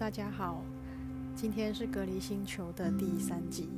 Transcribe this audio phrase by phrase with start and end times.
[0.00, 0.64] 大家好，
[1.36, 3.68] 今天是隔离星球的第三集。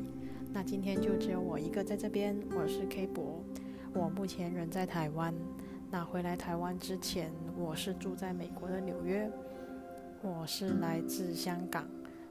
[0.53, 3.43] 那今天就只有我一个在这边，我是 K 博，
[3.93, 5.35] 我目前人在台湾。
[5.91, 9.29] 那回来台湾之前，我是住在美国的纽约。
[10.23, 11.89] 我是来自香港，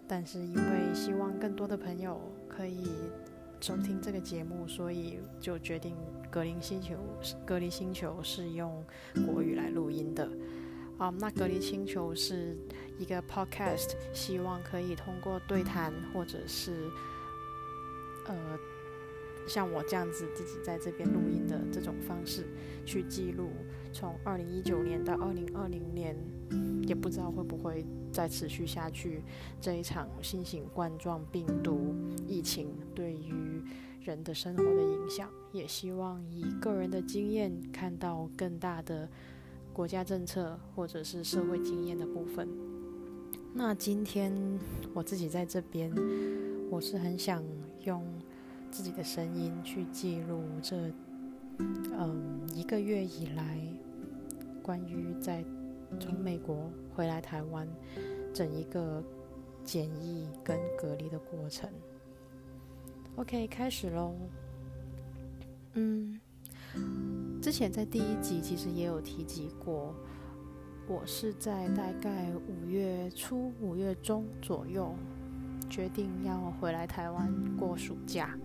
[0.07, 2.17] 但是因为希望更多的朋友
[2.47, 2.87] 可以
[3.59, 5.97] 收听这个节目，所以就决定
[6.29, 6.95] 隔离星球，
[7.45, 8.81] 隔离星球是用
[9.27, 10.29] 国语来录音的。
[11.01, 12.55] 啊，那隔离星球是
[12.99, 16.91] 一个 podcast，希望可以通过对谈或者是
[18.27, 18.35] 呃
[19.47, 22.45] 像我这样子自己在这边录音的这种方式，
[22.85, 23.49] 去记录
[23.91, 26.15] 从二零一九年到二零二零年，
[26.83, 29.23] 也不知道会不会再持续下去
[29.59, 31.95] 这一场新型冠状病毒
[32.27, 33.59] 疫情对于
[34.01, 39.09] 人的生活的影响，也希望以个人的经验看到更大的。
[39.73, 42.47] 国家政策或者是社会经验的部分。
[43.53, 44.33] 那今天
[44.93, 45.91] 我自己在这边，
[46.69, 47.43] 我是很想
[47.83, 48.03] 用
[48.69, 50.77] 自己的声音去记录这
[51.97, 53.61] 嗯一个月以来
[54.63, 55.43] 关于在
[55.99, 57.67] 从美国回来台湾
[58.33, 59.03] 整一个
[59.63, 61.69] 检疫跟隔离的过程。
[63.15, 64.15] OK，开始喽。
[65.73, 66.19] 嗯。
[67.41, 69.95] 之前在第一集其实也有提及过，
[70.87, 74.93] 我是在大概五月初、五月中左右
[75.69, 78.37] 决定要回来台湾过暑假。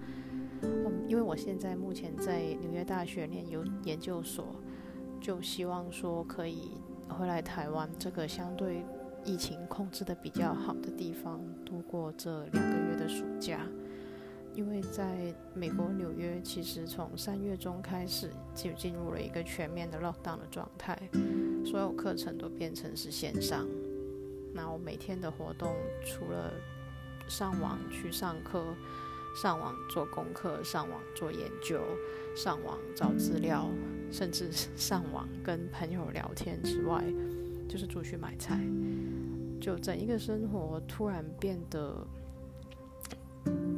[0.62, 4.46] 嗯，因为我现在目前在纽约大学念有研究所，
[5.20, 6.70] 就希望说可以
[7.08, 8.82] 回来台湾这个相对
[9.24, 13.60] 疫情控制的比较好的地方度过这两个月的暑假。
[14.56, 20.98] 因为在美国纽约，其实从三月中开始就进入了一个全面的 lockdown 的状态，
[21.62, 23.66] 所有课程都变成是线上。
[24.54, 25.76] 那我每天的活动，
[26.06, 26.50] 除了
[27.28, 28.64] 上网去上课、
[29.38, 31.82] 上网做功课、上网做研究、
[32.34, 33.68] 上网找资料，
[34.10, 37.04] 甚至上网跟朋友聊天之外，
[37.68, 38.58] 就是出去买菜，
[39.60, 42.06] 就整一个生活突然变得。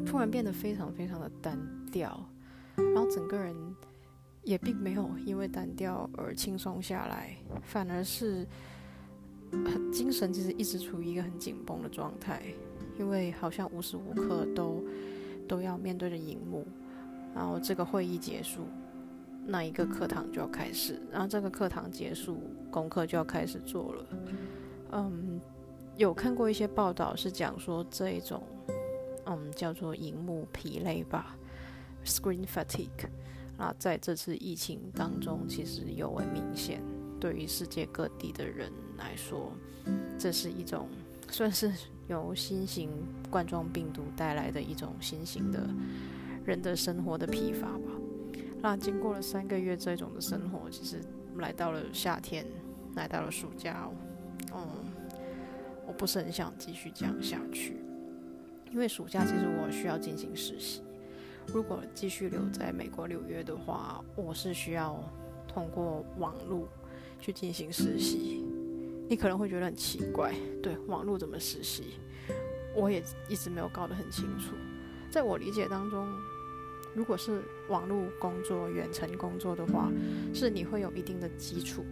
[0.08, 1.58] 突然变得非常非常的单
[1.92, 2.26] 调，
[2.76, 3.54] 然后整个人
[4.42, 8.46] 也并没有因为单调而轻松下来，反而是
[9.92, 12.42] 精神其实一直处于一个很紧绷的状态，
[12.98, 14.82] 因为好像无时无刻都
[15.46, 16.66] 都要面对着荧幕，
[17.34, 18.62] 然后这个会议结束，
[19.44, 24.06] 那一个课堂就要开始，然后这个课堂结束，功课就要开始做了。
[24.92, 25.38] 嗯，
[25.98, 28.42] 有看过一些报道是讲说这一种。
[29.28, 31.36] 嗯，叫做荧幕疲累吧
[32.04, 33.08] ，screen fatigue。
[33.56, 36.82] 那在这次疫情当中，其实尤为明显。
[37.20, 39.52] 对于世界各地的人来说，
[40.16, 40.88] 这是一种
[41.28, 41.72] 算是
[42.06, 42.88] 由新型
[43.28, 45.68] 冠状病毒带来的一种新型的
[46.44, 47.90] 人的生活的疲乏吧。
[48.62, 51.00] 那经过了三个月这种的生活，其实
[51.38, 52.46] 来到了夏天，
[52.94, 53.90] 来到了暑假，
[54.54, 54.66] 嗯，
[55.86, 57.76] 我不是很想继续这样下去。
[58.72, 60.82] 因为暑假其实我需要进行实习，
[61.46, 65.02] 如果继续留在美国纽约的话，我是需要
[65.46, 66.68] 通过网络
[67.18, 68.44] 去进行实习。
[69.08, 71.94] 你可能会觉得很奇怪，对，网络怎么实习？
[72.76, 74.54] 我也一直没有搞得很清楚。
[75.10, 76.06] 在我理解当中，
[76.94, 79.90] 如果是网络工作、远程工作的话，
[80.34, 81.82] 是你会有一定的基础，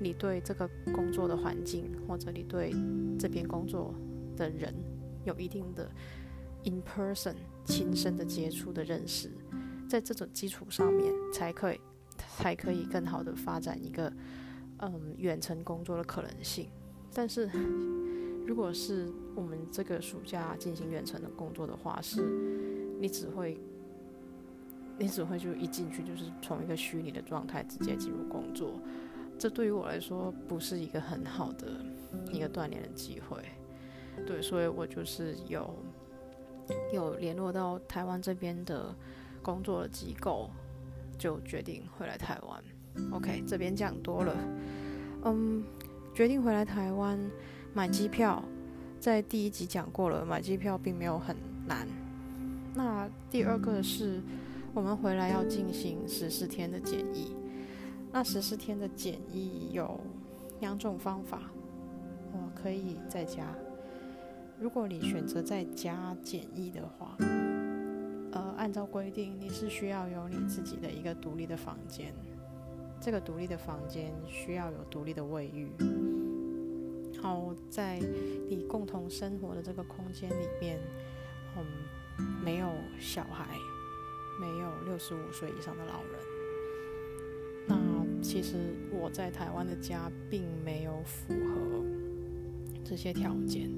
[0.00, 2.74] 你对这个工作的环境，或者你对
[3.16, 3.94] 这边工作
[4.36, 4.74] 的人。
[5.26, 5.90] 有一定的
[6.64, 9.30] in person 亲身的接触的认识，
[9.88, 11.80] 在这种基础上面，才可以
[12.38, 14.10] 才可以更好的发展一个
[14.78, 16.68] 嗯远程工作的可能性。
[17.12, 17.50] 但是，
[18.46, 22.22] 如果是我们这个暑假进行远程的工作的话，是
[23.00, 23.58] 你只会
[24.98, 28.80] 你只会就一进去就是从一个虚拟的状态直接进入工作，
[29.38, 31.84] 这对于我来说不是一个很好的
[32.30, 33.42] 一个锻炼的机会。
[34.24, 35.74] 对，所以我就是有
[36.92, 38.94] 有联络到台湾这边的
[39.42, 40.50] 工作机构，
[41.18, 42.62] 就决定回来台湾。
[43.12, 44.34] OK，这边讲多了，
[45.24, 45.62] 嗯，
[46.14, 47.18] 决定回来台湾
[47.74, 48.42] 买机票，
[48.98, 51.36] 在第一集讲过了，买机票并没有很
[51.66, 51.86] 难。
[52.74, 54.22] 那第二个是
[54.74, 57.36] 我们回来要进行十四天的检疫，
[58.10, 60.00] 那十四天的检疫有
[60.60, 61.42] 两种方法，
[62.32, 63.46] 我可以在家。
[64.58, 67.14] 如果你选择在家检疫的话，
[68.32, 72.14] 呃，按照规定你是需要有你自己的一个独立的房间，
[72.98, 75.70] 这个独立的房间需要有独立的卫浴，
[77.12, 77.98] 然后在
[78.48, 80.80] 你共同生活的这个空间里面，
[81.56, 81.64] 嗯，
[82.42, 83.46] 没有小孩，
[84.40, 86.12] 没有六十五岁以上的老人。
[87.68, 87.76] 那
[88.22, 91.84] 其实我在台湾的家并没有符合
[92.82, 93.70] 这些条件。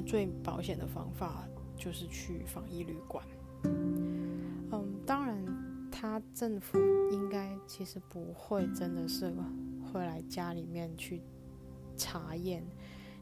[0.00, 1.46] 最保险的方法
[1.76, 3.24] 就是去防疫旅馆。
[3.64, 5.44] 嗯，当然，
[5.90, 6.78] 他政府
[7.10, 9.32] 应该其实不会真的是
[9.92, 11.22] 会来家里面去
[11.96, 12.62] 查验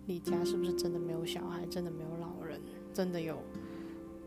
[0.05, 2.61] 你家是不是真的没有小孩，真的没有老人，
[2.93, 3.43] 真的有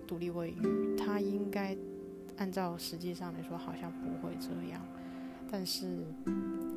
[0.06, 0.96] 独立卫浴。
[0.98, 1.78] 他应该
[2.38, 4.82] 按照实际上来说，好像不会这样。
[5.52, 6.06] 但是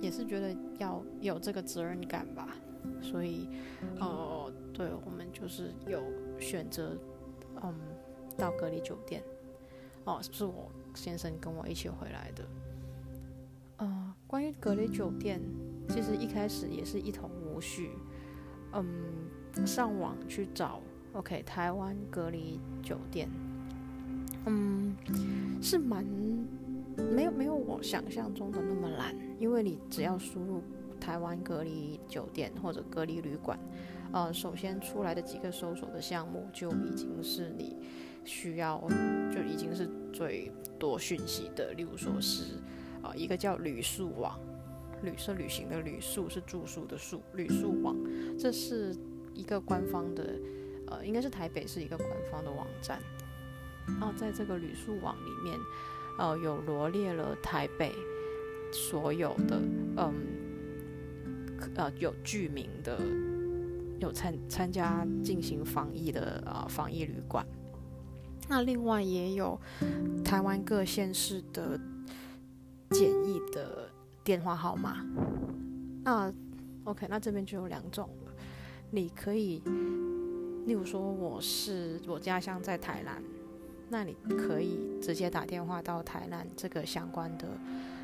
[0.00, 2.56] 也是觉得要有这个责任感吧，
[3.02, 3.48] 所以，
[3.98, 6.02] 呃，对我们就是有
[6.38, 6.96] 选择，
[7.62, 7.74] 嗯，
[8.36, 9.22] 到隔离酒店。
[10.04, 12.44] 哦，是我先生跟我一起回来的。
[13.76, 15.40] 呃，关于隔离酒店，
[15.88, 17.90] 其实一开始也是一头无绪。
[18.72, 20.80] 嗯，上网去找
[21.12, 23.28] ，OK，台湾隔离酒店，
[24.46, 24.96] 嗯，
[25.60, 26.04] 是蛮
[26.96, 30.62] 没有没有我想象中的那么难，因为你只要输入
[30.98, 33.58] 台湾隔离酒店或者隔离旅馆，
[34.12, 37.76] 呃，首先出来的几个搜索的项目就已经是你。
[38.24, 38.80] 需要
[39.34, 40.48] 就已经是最
[40.78, 42.54] 多讯息的，例如说是
[43.02, 44.38] 啊，一个叫旅宿网，
[45.02, 47.96] 旅是旅行的旅宿是住宿的宿，旅宿网，
[48.38, 48.94] 这是
[49.34, 50.38] 一个官方的，
[50.86, 53.00] 呃，应该是台北是一个官方的网站。
[53.88, 55.58] 然后在这个旅宿网里面，
[56.20, 57.90] 呃，有罗列了台北
[58.70, 59.60] 所有的，
[59.96, 60.14] 嗯，
[61.74, 62.96] 呃，有居民的，
[64.02, 67.46] 有参参加进行防疫的啊，防疫旅馆。
[68.48, 69.58] 那另外也有
[70.24, 71.78] 台湾各县市的
[72.90, 73.88] 简易的
[74.24, 75.06] 电话号码。
[76.04, 76.32] 那
[76.84, 78.08] OK，那这边就有两种。
[78.90, 79.62] 你可以，
[80.66, 83.22] 例如说我是我家乡在台南，
[83.92, 87.46] 那你可以直接打电话到台南这个相关的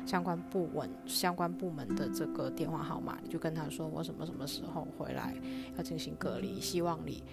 [0.05, 5.35] 相关部门相关部门的这个电话号码，你就跟他说我什么什么时候回来
[5.75, 7.23] 要进行隔离，希望你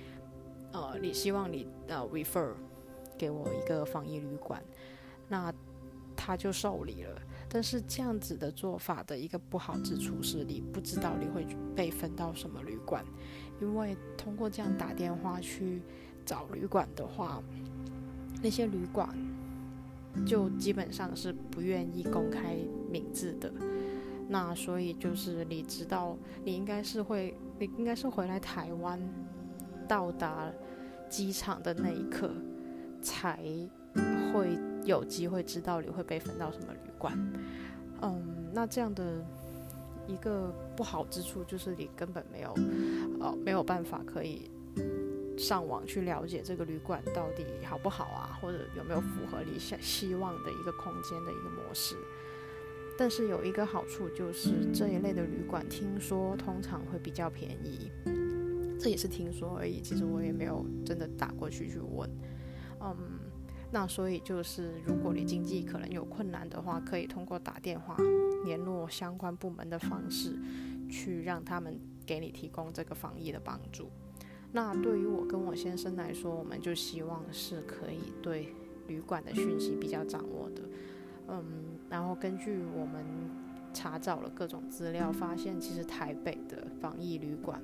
[0.73, 2.55] 呃你希望你呃 refer。
[3.19, 4.63] 给我一个防疫旅馆，
[5.27, 5.51] 那
[6.15, 7.19] 他就受理了。
[7.49, 13.03] 但是这样子的做法的一个不好之处是，你不知道你会被分到什么旅馆，
[13.59, 15.81] 因为通过这样打电话去
[16.27, 17.43] 找旅馆的话，
[18.43, 19.09] 那些旅馆
[20.27, 22.57] 就基本上是不愿意公开
[22.91, 23.53] 名字的。
[24.29, 29.01] 那所以就是你知道，你应该是会，你应该是回来台湾，
[29.87, 30.51] 到达
[31.09, 32.31] 机场的那一刻。
[33.03, 33.39] 才
[34.33, 37.17] 会有机会知道你会被分到什么旅馆。
[38.03, 39.25] 嗯，那这样的
[40.09, 42.53] 一个不好之处就是你根本没有，
[43.21, 44.51] 呃，没有办法可以
[45.37, 51.97] 上网去了解这个旅馆到底好不好啊，或者有没有符合你想希望的一个空间的一个模式。
[52.99, 57.91] 但是有一个好处就是这一类的旅馆听说通常会比较便宜，
[58.81, 59.83] 这也是听说而已。
[59.83, 62.09] 其实我也没有真的打过去去问。
[62.81, 62.97] 嗯，
[63.71, 67.95] 那所以就是，如果你经济可能有困难的话，可以通过打电话
[68.47, 70.39] 联络相关部门的方式，
[70.91, 73.91] 去让他们给你提供这个防疫的帮助。
[74.57, 78.55] 那对于我跟我先生来说，我们就希望是可以对
[78.87, 80.63] 旅馆的讯息比较掌握的。
[81.29, 81.45] 嗯，
[81.91, 83.05] 然后根据我们
[83.75, 87.61] 查找了各种资料，发现其实台北的防疫旅馆，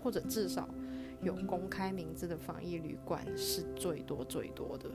[0.00, 0.68] 或者至少。
[1.22, 4.88] 有公开名字的防疫旅馆是最多最多的。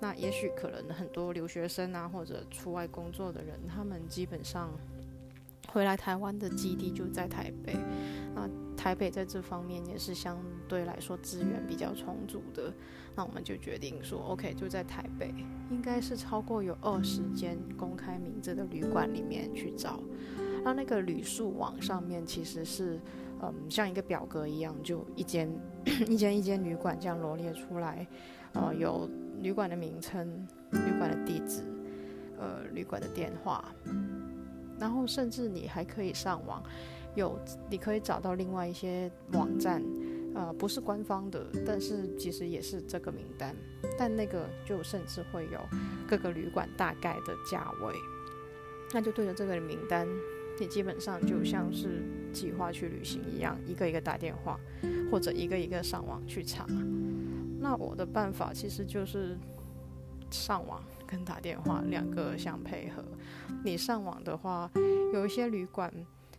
[0.00, 4.70] 那也许可能很多留学生啊，或者出外工作的人，他们基本上
[5.68, 7.76] 回来台湾的基地就在台北。
[8.34, 8.48] 那
[8.80, 12.72] 台北在这方面也是相对来说资源比较充足的。
[13.14, 15.34] 那我们就决定说，OK，就在台北，
[15.70, 20.00] 应该是超过有二十间公开名字的旅馆里面去找。
[20.64, 22.98] 那那个旅宿网上面其实是。
[23.42, 25.50] 嗯，像一个表格一样，就一间
[26.06, 28.06] 一间一间旅馆这样罗列出来，
[28.52, 29.08] 呃，有
[29.40, 31.62] 旅馆的名称、旅馆的地址、
[32.38, 33.64] 呃，旅馆的电话，
[34.78, 36.62] 然后甚至你还可以上网，
[37.14, 37.38] 有
[37.68, 39.82] 你可以找到另外一些网站，
[40.34, 43.54] 呃，不是官方的，但是其实也是这个名单，
[43.98, 45.60] 但那个就甚至会有
[46.08, 47.94] 各个旅馆大概的价位，
[48.92, 50.06] 那就对着这个名单。
[50.58, 52.02] 你基本上就像是
[52.34, 54.60] 计划去旅行一样，一个一个打电话，
[55.10, 56.66] 或者一个一个上网去查。
[57.58, 59.38] 那我的办法其实就是
[60.30, 63.02] 上网跟打电话两个相配合。
[63.64, 64.70] 你上网的话，
[65.14, 65.90] 有一些旅馆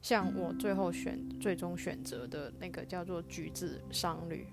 [0.01, 4.47] 像我最后选最终选择的那个叫做橘子商旅，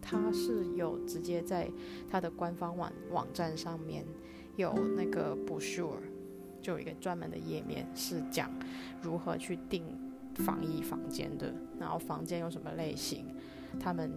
[0.00, 1.68] 它是有直接在
[2.08, 4.04] 它的官方网网站上面
[4.56, 5.98] 有那个不 sure，
[6.60, 8.48] 就有一个专门的页面是讲
[9.00, 9.84] 如何去订
[10.36, 13.26] 防疫房间的，然后房间有什么类型，
[13.80, 14.08] 他们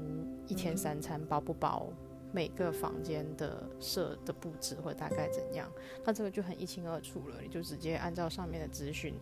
[0.48, 1.92] 一天三餐包不包，
[2.32, 5.68] 每个房间的设的布置或大概怎样，
[6.06, 9.15] 那这个就很一清二楚了，你就直接按照上面的资讯。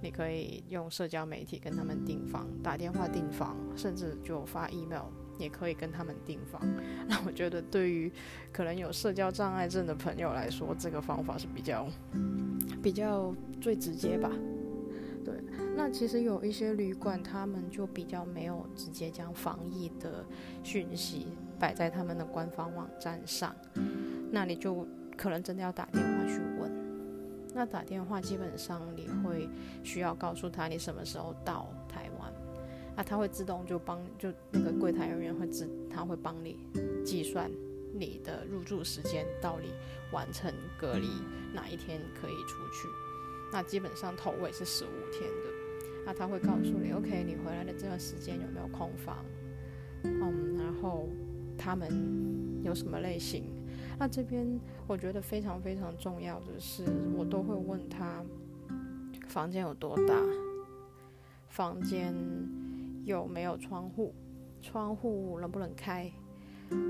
[0.00, 5.06] 你可以用社交媒体跟他们订房，打电话订房，甚至就发 email
[5.38, 6.60] 也可以跟他们订房。
[7.08, 8.10] 那我觉得对于
[8.52, 11.88] 可能有社交障碍症的朋友来说，这个方法是比较
[12.82, 14.30] 比较最直接吧。
[15.24, 15.34] 对，
[15.76, 20.24] 那其实有一些旅馆，他们就比较没有直接将防疫的
[20.62, 21.26] 讯息
[21.58, 23.54] 摆在他们的官方网站上，
[24.30, 24.86] 那你就
[25.16, 26.47] 可能真的要打电话去问。
[27.58, 29.48] 那打电话基本上你会
[29.82, 32.32] 需要告诉他你什么时候到台湾，
[32.96, 36.56] 那他会自动就帮就那个柜台人员会自他会帮你
[37.04, 37.50] 计算
[37.92, 39.72] 你的入住时间到底
[40.12, 41.08] 完成隔离
[41.52, 42.86] 哪一天可以出去，
[43.52, 45.50] 那基本上头尾是十五天的，
[46.06, 49.24] 那他会告诉你 OK 你回来的这段时间有没有空房，
[50.04, 51.08] 嗯，然后
[51.58, 51.90] 他们
[52.62, 53.57] 有什么类型。
[53.98, 54.46] 那这边
[54.86, 56.84] 我觉得非常非常重要的是，
[57.16, 58.24] 我都会问他
[59.26, 60.14] 房间有多大，
[61.48, 62.14] 房间
[63.04, 64.14] 有没有窗户，
[64.62, 66.10] 窗户能不能开，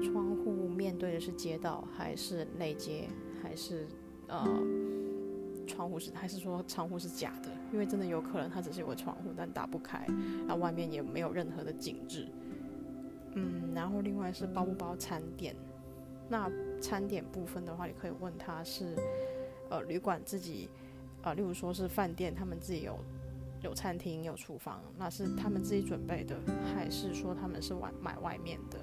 [0.04, 3.08] 窗户面对的是街道还是内街，
[3.42, 3.86] 还是
[4.26, 4.46] 呃
[5.66, 7.48] 窗户是还是说窗户是假的？
[7.72, 10.06] 因为真的有可能它只是有个窗户，但打不开，
[10.46, 12.28] 那外面也没有任何的景致。
[13.34, 15.56] 嗯，然后另外是包不包餐点。
[16.28, 18.94] 那餐点部分的话，你可以问他是，
[19.70, 20.68] 呃，旅馆自己，
[21.22, 22.98] 呃，例如说是饭店，他们自己有
[23.62, 26.36] 有餐厅有厨房，那是他们自己准备的，
[26.74, 28.78] 还是说他们是外买外面的？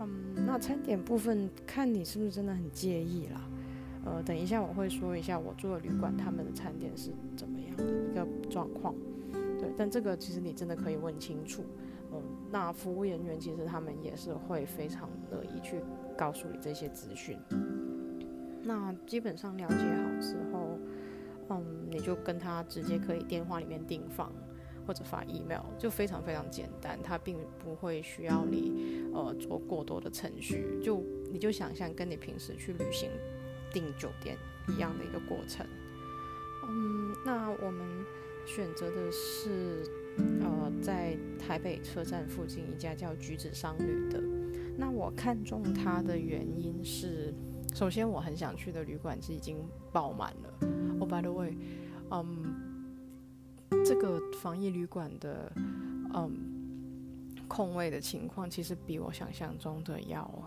[0.00, 3.40] 嗯，那餐点部分看你是不是真的很介意啦。
[4.04, 8.94] 呃，等一下我会说一下我住的旅馆他们的餐点是怎么样的一个状况。
[9.58, 11.62] 对，但这个其实你真的可以问清楚。
[12.12, 15.80] 嗯，那服务人员其实他们也是会非常乐意去。
[16.20, 17.38] 告诉你这些资讯，
[18.62, 20.78] 那基本上了解好之后，
[21.48, 24.30] 嗯，你就跟他直接可以电话里面订房
[24.86, 33.08] 或者发 email，就非常非常简单，他并不会需要你呃做过多的程序，就你就想象跟你平时去旅行
[33.72, 34.36] 订酒店
[34.68, 35.66] 一样的一个过程。
[36.68, 38.04] 嗯，那我们
[38.44, 39.82] 选择的是
[40.42, 44.20] 呃在台北车站附近一家叫橘子商旅的。
[44.80, 47.34] 那我看中它的原因是，
[47.74, 49.58] 首先我很想去的旅馆是已经
[49.92, 50.68] 爆满了。
[50.98, 51.54] Oh by the way，
[52.10, 52.54] 嗯，
[53.84, 55.52] 这个防疫旅馆的
[56.14, 56.32] 嗯
[57.46, 60.42] 空位的情况其实比我想象中的要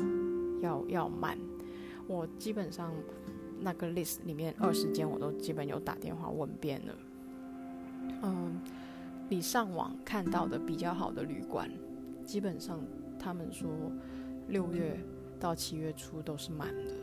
[0.63, 1.37] 要要慢。
[2.07, 2.91] 我基本上
[3.59, 6.95] 那个 list 里面二十间我都基本有打电话问遍了。
[8.23, 8.59] 嗯，
[9.29, 11.69] 你上网看到的比较好的旅馆，
[12.25, 12.79] 基本上
[13.19, 13.69] 他们说。
[14.53, 14.95] 六月
[15.39, 16.93] 到七月初都是满的，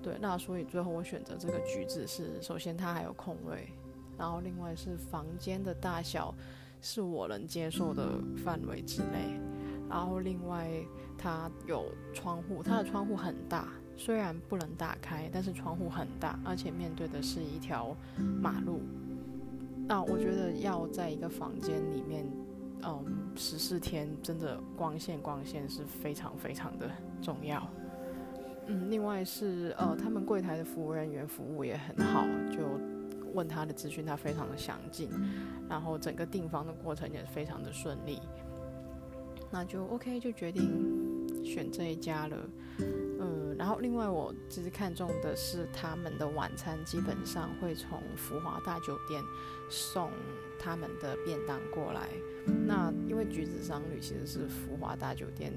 [0.00, 3.68] 对，那所以最后我选择这个橘子是，首先它还有空位，
[4.16, 6.32] 然后另外是房间的大小
[6.80, 9.38] 是我能接受的范围之内，
[9.90, 10.70] 然后另外
[11.18, 17.96] 它有窗户，它的窗户很大，虽然不能打开，但是窗户很大，而且面对的是一条
[18.40, 18.80] 马路，
[19.88, 22.24] 那我觉得要在一个房间里面。
[22.82, 26.90] 嗯，十四天真的光线光线是非常非常的
[27.20, 27.66] 重要。
[28.68, 32.58] 嗯，另外是呃，他们柜台的服务人员服务也很好，就
[33.32, 35.08] 问他的资讯，他非常的详尽，
[35.68, 38.20] 然后整个订房的过程也非常的顺利。
[39.50, 42.36] 那就 OK，就决定选这一家了。
[42.78, 49.22] 嗯，然后另外我其实看中的是他们的晚餐，基本上会从福华大酒店
[49.70, 50.10] 送
[50.58, 52.08] 他们的便当过来。
[53.16, 55.50] 因为橘子商旅其实是福华大酒店，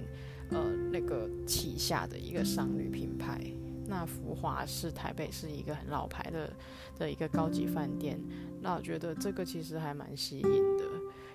[0.51, 0.63] 呃，
[0.93, 3.37] 那个旗下的一个商旅品牌。
[3.85, 6.49] 那福华是台北是一个很老牌的
[6.97, 8.17] 的一个高级饭店。
[8.61, 10.85] 那我觉得这个其实还蛮吸引的，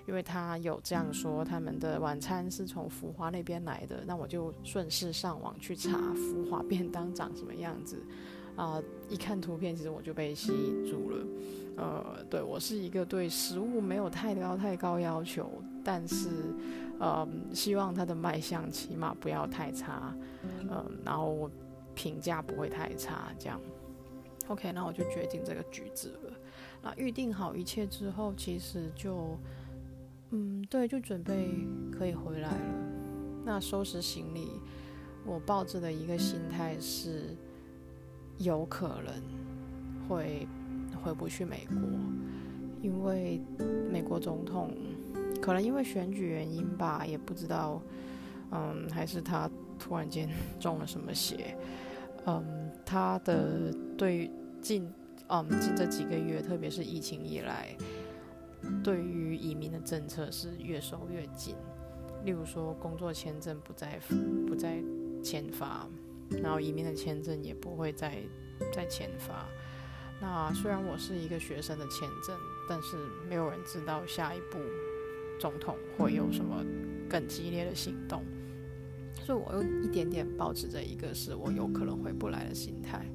[0.07, 4.03] 因为他有这样说，他们的晚餐是从福华那边来的。
[4.07, 8.01] 那我就顺势上网去查福华便当长什么样子。
[8.55, 11.27] 啊，一看图片，其实我就被吸引住了。
[11.77, 15.51] 呃，对我是一个对食物没有太高太高要求，
[15.85, 16.27] 但是，
[16.99, 20.11] 呃，希望它的卖相起码不要太差，
[20.43, 21.49] 嗯，然后我
[21.93, 23.61] 评价不会太差，这样。
[24.47, 26.33] OK，那我就决定这个橘子了。
[26.81, 29.37] 那预定好一切之后，其实就，
[30.31, 31.49] 嗯，对，就准备
[31.91, 32.57] 可以回来了。
[33.45, 34.49] 那收拾行李，
[35.23, 37.35] 我抱着的一个心态是，
[38.39, 39.13] 有可能
[40.07, 40.47] 会
[41.03, 41.77] 回不去美国，
[42.81, 43.39] 因为
[43.91, 44.71] 美国总统
[45.41, 47.81] 可能因为选举原因吧，也不知道，
[48.51, 51.57] 嗯，还是他突然间 中了什么邪。
[52.25, 54.91] 嗯，他的对于近
[55.27, 57.75] 嗯近这几个月，特别是疫情以来，
[58.83, 61.55] 对于移民的政策是越收越紧。
[62.23, 63.99] 例如说，工作签证不再
[64.47, 64.81] 不再
[65.23, 65.87] 签发，
[66.41, 68.17] 然后移民的签证也不会再
[68.73, 69.45] 再签发。
[70.19, 72.35] 那虽然我是一个学生的签证，
[72.67, 72.97] 但是
[73.29, 74.57] 没有人知道下一步
[75.39, 76.63] 总统会有什么
[77.09, 78.23] 更激烈的行动。
[79.13, 83.05] 所以，我又一点点保持着一个是我有可能回不来的心态，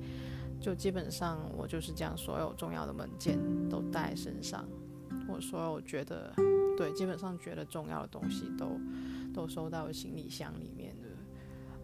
[0.61, 4.67] 就基本上我就是将所有重要的文件都带身上，
[5.29, 6.35] 我所有觉得
[6.77, 8.81] 对，基本上觉得重要的东西都
[9.33, 11.09] 都收到行李箱里面了。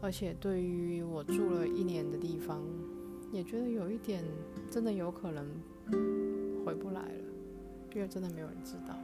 [0.00, 2.62] 而且，对于我住了一年的地方，
[3.30, 4.24] 也觉得有一点
[4.70, 5.46] 真的有可能
[6.64, 7.24] 回不来了，
[7.94, 8.98] 因为真的没有人知道，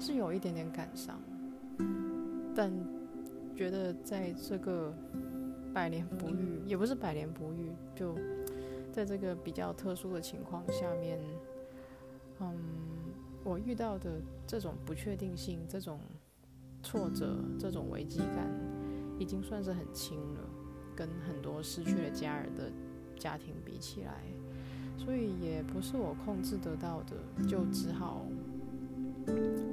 [0.00, 1.20] 是有一点点感伤，
[2.54, 2.72] 但。
[3.56, 4.90] 觉得在这个
[5.74, 8.16] 百年不遇，也不是百年不遇，就
[8.90, 11.20] 在这个比较特殊的情况下面，
[12.40, 12.56] 嗯，
[13.44, 14.12] 我遇到的
[14.46, 16.00] 这种不确定性、这种
[16.82, 18.50] 挫折、这种危机感，
[19.18, 20.40] 已经算是很轻了，
[20.96, 22.72] 跟很多失去了家人的
[23.14, 24.22] 家庭比起来，
[24.96, 28.24] 所以也不是我控制得到的，就只好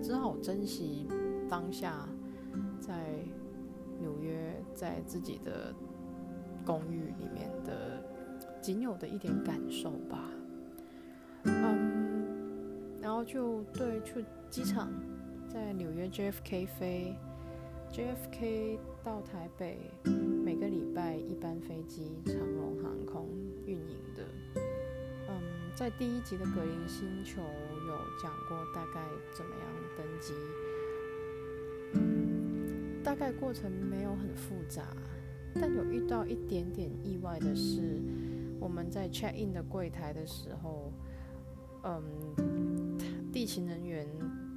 [0.01, 1.08] 只好珍惜
[1.50, 2.08] 当下，
[2.80, 2.96] 在。
[4.00, 5.74] 纽约在自己的
[6.63, 8.00] 公寓里面的
[8.62, 10.30] 仅有的一点感受吧，
[11.46, 12.38] 嗯，
[13.01, 14.92] 然后就对去机场，
[15.50, 17.15] 在纽约 JFK 飞
[17.91, 19.80] ，JFK 到台北，
[20.45, 23.28] 每个礼拜一班飞机，长荣航空
[23.65, 24.24] 运营的，
[25.28, 25.41] 嗯，
[25.76, 27.41] 在第一集的格林星球
[28.21, 29.01] 讲过大概
[29.33, 29.62] 怎么样
[29.97, 30.33] 登机。
[33.03, 34.83] 大概过程没有很复杂，
[35.55, 38.01] 但有遇到一点点意外的是，
[38.60, 40.91] 我们在 check in 的柜台的时候，
[41.83, 42.01] 嗯，
[43.31, 44.05] 地勤人员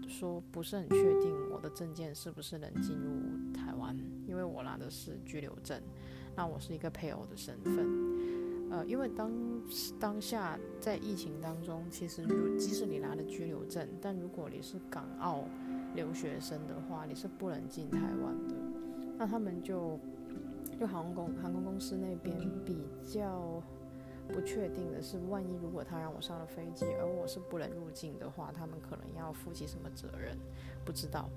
[0.09, 5.81] 说不是很确定我的证件是不是能进入台湾，因为我拿的是居留证，
[6.35, 7.87] 那我是一个配偶的身份，
[8.71, 9.31] 呃，因为当
[9.99, 15.45] 当下在疫情当中，其实如即使你拿了居留证，但如果你是港澳。
[15.93, 18.55] 留学生的话，你是不能进台湾的。
[19.19, 19.99] 那他们就
[20.79, 23.61] 就航空航空公司那边比较
[24.29, 30.39] 不确定的是，万一如果他让我上了飞机，而我是不能入境的话，他们可能要负起什么责任？
[30.85, 31.29] 不知道。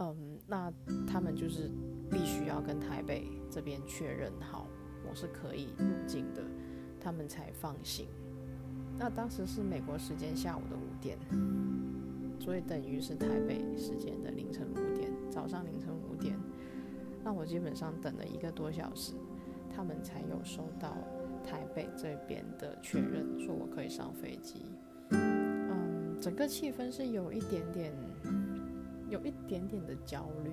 [0.00, 0.72] 嗯，那
[1.06, 1.70] 他们就是
[2.10, 4.66] 必须要跟台北这边确认好，
[5.10, 6.42] 我是可以入境的，
[7.00, 8.06] 他们才放心。
[8.96, 11.18] 那当时是美国时间下午的五点。
[12.38, 16.38] 所以等于是台北时间的凌晨五点，早上凌晨五点，
[17.22, 19.12] 那我基本上等了一个多小时，
[19.74, 20.96] 他们才有收到
[21.44, 24.64] 台北这边的确认，说我可以上飞机。
[25.10, 27.92] 嗯，整个气氛是有一点点，
[29.10, 30.50] 有一点点的焦虑，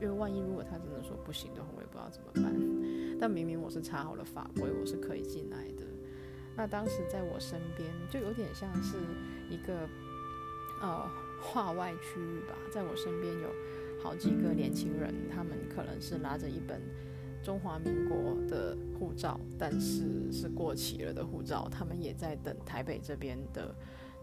[0.00, 2.44] 因为万一如果他真的说不行的话，我也不知道怎么办。
[3.24, 5.86] 但明明我是查好了法规，我是可以进来的。
[6.54, 8.98] 那当时在我身边，就有点像是
[9.48, 9.88] 一个。
[10.82, 11.08] 呃，
[11.40, 13.48] 画外区域吧，在我身边有
[14.02, 16.82] 好几个年轻人，他们可能是拿着一本
[17.42, 23.74] 中华民国的护照，但是是过期了的护照，他们也在等台北这边的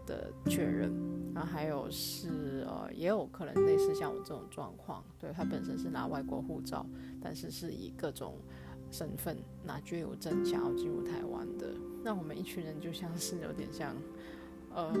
[0.06, 0.92] 的确认。
[1.34, 6.86] 然后还有是呃，也有可能类似像我这种状况，对他本身是拿外国护照，
[7.20, 8.36] 但是是以各种
[8.92, 11.74] 身份拿居留证想要进入台湾的。
[12.04, 13.96] 那我们一群人就像是有点像，
[14.72, 14.92] 呃。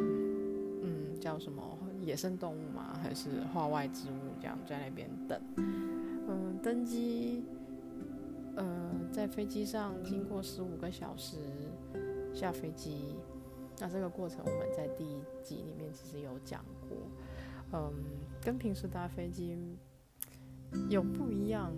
[0.84, 2.98] 嗯，叫什么野生动物吗？
[3.00, 4.34] 还是化外之物？
[4.40, 5.40] 这样在那边等。
[5.56, 7.44] 嗯，登机，
[8.56, 11.36] 呃，在飞机上经过十五个小时
[12.34, 13.14] 下飞机。
[13.78, 16.98] 那这个过程我们在第一集里面其实有讲过。
[17.72, 17.92] 嗯，
[18.42, 19.56] 跟平时搭飞机
[20.88, 21.72] 有不一样，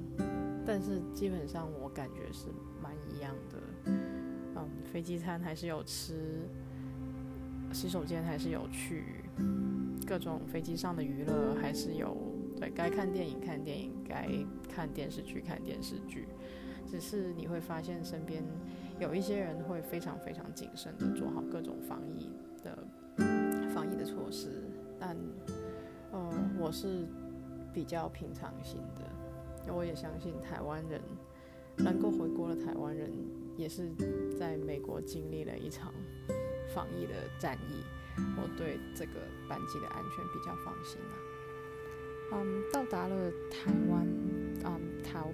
[0.66, 2.46] 但是基本上我感觉是
[2.83, 3.59] 蛮一样的。
[4.57, 6.48] 嗯，飞机餐还是有吃。
[7.72, 9.24] 洗手间还是有去，
[10.07, 12.16] 各种飞机上的娱乐还是有，
[12.57, 14.29] 对该看电影看电影，该
[14.72, 16.29] 看电视剧看电视剧，
[16.87, 18.44] 只是你会发现身边
[19.00, 22.31] 有一些人会非常非常谨慎的做好各种防疫
[22.62, 22.79] 的
[23.74, 24.62] 防疫的措施，
[25.00, 25.16] 但
[26.12, 27.09] 呃，我是
[27.72, 29.03] 比较平常心的，
[29.72, 31.00] 我也相信台湾人
[31.77, 33.11] 能够回国的台湾人
[33.57, 33.90] 也是
[34.38, 35.92] 在美国经历了一场
[36.74, 37.85] 防疫的战役，
[38.37, 39.12] 我对这个
[39.48, 41.14] 班机的安全比较放心啊。
[42.33, 44.07] 嗯，到达了台湾，
[44.64, 45.31] 嗯，桃，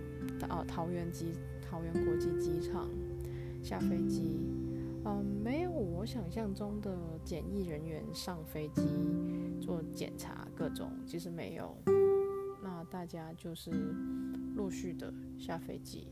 [0.48, 2.88] 哦，桃园机，桃园国际机场
[3.62, 4.38] 下飞机，
[5.04, 8.82] 嗯，没有我想象中的检疫人员上飞机
[9.60, 11.74] 做检查各种，其实没有。
[12.62, 13.70] 那大家就是
[14.60, 16.06] 陆续的下飞机，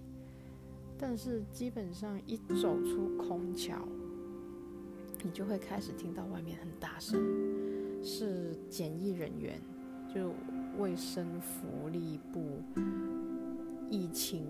[0.99, 3.87] 但是基本上一走出空桥，
[5.23, 7.21] 你就会开始听到外面很大声，
[8.03, 9.61] 是检疫人员，
[10.13, 10.33] 就。
[10.79, 12.63] 卫生福利部
[13.91, 14.47] 疫情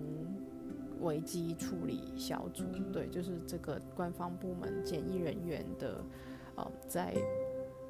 [1.01, 6.05] 危机处理小组，对，就是这个官方部门检疫人员的，
[6.57, 7.17] 呃，在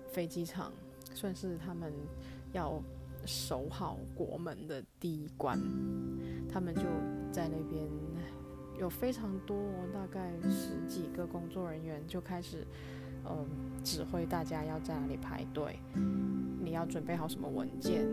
[0.08, 0.72] 飞机场
[1.12, 1.92] 算是他们
[2.52, 2.80] 要
[3.28, 5.60] 守好国门的第一关，
[6.48, 6.80] 他们就
[7.30, 7.86] 在那边
[8.80, 9.54] 有非常多，
[9.92, 12.66] 大概十几个工作人员就开始，
[13.28, 13.46] 嗯，
[13.84, 15.78] 指挥大家要在哪里排队。
[16.64, 18.08] 你要准备好什么文件？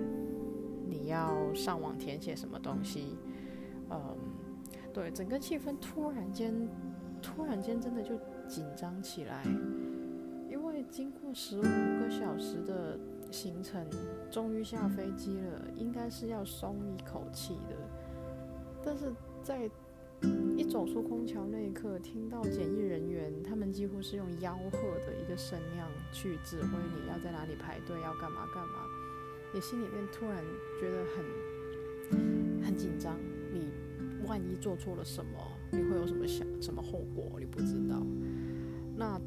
[0.85, 3.17] 你要上网填写什么东西？
[3.89, 4.17] 嗯，
[4.93, 6.53] 对，整个气氛突然间，
[7.21, 9.43] 突然间真的就紧张起来，
[10.49, 12.99] 因为经过十五个小时的
[13.31, 13.85] 行程，
[14.31, 17.75] 终于下飞机了，应该是要松一口气的。
[18.83, 19.11] 但是
[19.43, 19.69] 在
[20.57, 28.85] 一走出空桥那一刻，听到检疫人员他们几乎是用吆喝的一个声量去指挥你要在哪里排队，要干嘛干嘛。
[29.53, 30.43] 你心里面突然
[30.79, 33.17] 觉得很很紧张，
[33.51, 33.71] 你
[34.27, 35.31] 万一做错了什么，
[35.71, 37.39] 你会有什么想什么后果？
[37.39, 38.01] 你不知道。
[38.95, 39.19] 那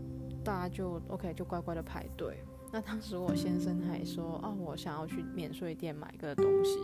[0.43, 2.43] 大家就 OK，就乖乖的排队。
[2.73, 6.79] 那当时我先生还说：“啊，我想要去免税店买个东西。”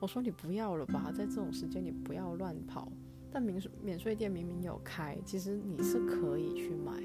[0.00, 2.90] 我说：“你不要了吧，在这种时间你不要乱跑。”
[3.30, 7.02] 但免税免税店明明有开，其实你是可以去买，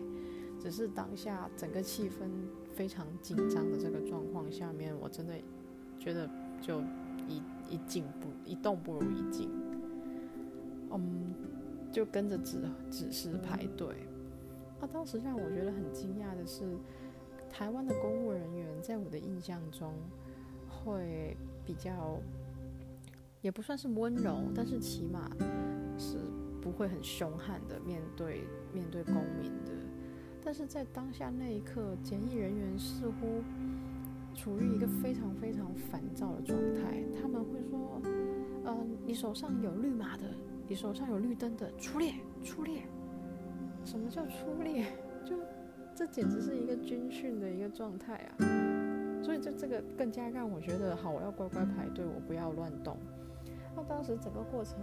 [0.59, 2.29] 只是当下整个气氛
[2.71, 5.33] 非常紧张的这个状况下面，我真的。
[6.01, 6.29] 觉得
[6.61, 6.79] 就
[7.27, 9.49] 一一静不一动不如一静，
[10.91, 11.33] 嗯，
[11.91, 12.57] 就跟着指
[12.89, 14.07] 指示排队。
[14.79, 16.63] 啊，当时让我觉得很惊讶的是，
[17.49, 19.93] 台湾的公务人员在我的印象中
[20.67, 21.35] 会
[21.65, 22.19] 比较，
[23.41, 25.29] 也不算是温柔，但是起码
[25.97, 26.17] 是
[26.61, 29.71] 不会很凶悍的面对面对公民的。
[30.43, 33.43] 但是在当下那一刻，检疫人员似乎。
[34.35, 37.99] 处于一个非常非常烦躁的状态，他们会说
[38.63, 40.23] ：“嗯，你手上有绿码的，
[40.65, 42.83] 你手上有绿灯的，出列，出列。”
[43.83, 44.85] 什么叫出列？
[45.25, 45.35] 就
[45.99, 48.39] 这简直是一个军训的一个状态啊！
[49.21, 52.95] 所以就这个更加让我觉得，好，我要乖乖排队，我不要乱动。
[53.75, 54.75] 那当时整个过程，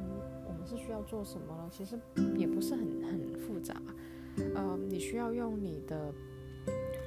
[0.46, 1.70] 我们是需要做什么呢？
[1.72, 1.98] 其实
[2.36, 3.80] 也不是很很复杂，
[4.54, 6.12] 呃，你需要用你的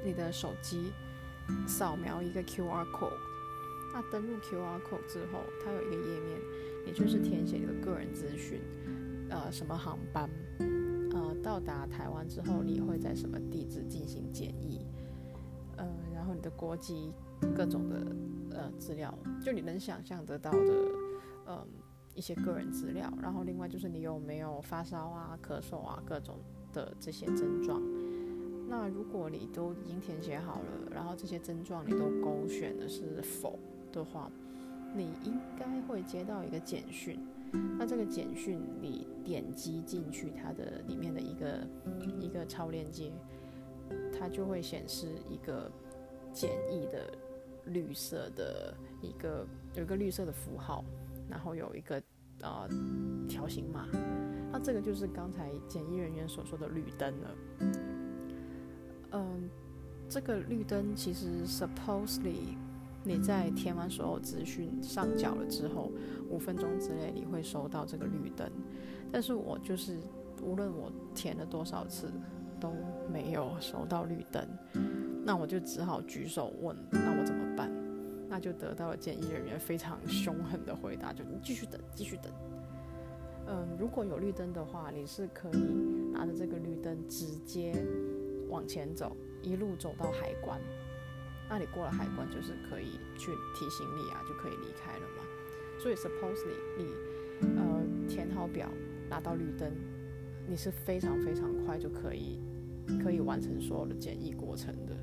[0.04, 0.92] 你的手机。
[1.68, 3.14] 扫描一个 QR code，
[3.94, 6.40] 那登录 QR code 之后，它有一个页面，
[6.88, 8.60] 也就是填写你的个人资讯，
[9.30, 10.28] 呃，什么航班，
[11.42, 14.86] 到达台湾之后你会在什么地址进行检疫，
[15.78, 17.12] 呃，然后你的国籍，
[17.56, 18.16] 各种的
[18.52, 20.74] 呃资料，就你能想象得到的，
[21.48, 21.68] 嗯，
[22.14, 26.38] 一些个人资料，然后另外就是你有没有发烧啊、咳嗽啊各种
[26.74, 27.82] 的这些症状。
[28.68, 33.58] 那如果你都已经填写好了，然后这些症状你都勾选的是否
[33.92, 34.30] 的话，
[34.94, 37.20] 你应该会接到一个简讯。
[37.52, 41.68] 那这个简讯你点击进去，它的里面的一个
[42.20, 43.12] 一个超链接，
[44.18, 45.72] 它就会显示一个
[46.34, 47.12] 简易的
[47.66, 50.84] 绿色的一个有一个绿色的符号，
[51.30, 52.02] 然后有一个
[52.42, 52.68] 呃
[53.28, 53.88] 条形码。
[54.52, 57.36] 那这个就是刚才检疫人员所说的绿灯了。
[59.12, 59.50] 嗯，
[60.08, 62.58] 这个绿灯其实 supposedly
[63.10, 65.92] 你在填完所有资讯上缴了之后，
[66.30, 68.48] 五分钟之内你会收到这个绿灯。
[69.12, 69.98] 但是我就是
[70.44, 72.12] 无论我填了多少次
[72.60, 72.72] 都
[73.12, 74.48] 没有收到绿灯，
[75.26, 77.72] 那我就只好举手问，那我怎么办？
[78.30, 82.32] 那就得到了检疫人员非常凶狠的回答，就你继续等，继续等。
[83.48, 85.58] 嗯，如果有绿灯的话，你是可以
[86.14, 87.74] 拿着这个绿灯直接。
[88.50, 90.60] 往前走，一路走到海关，
[91.50, 95.24] 那你过了海关就是可以去提行李啊，就可以离开了嘛。
[95.82, 96.94] 所以，supposedly 你
[97.58, 98.70] 呃填好表，
[99.10, 99.74] 拿到绿灯，
[100.48, 102.40] 你是非常非常快就可以
[103.02, 104.96] 可以完成所有的检疫过程的，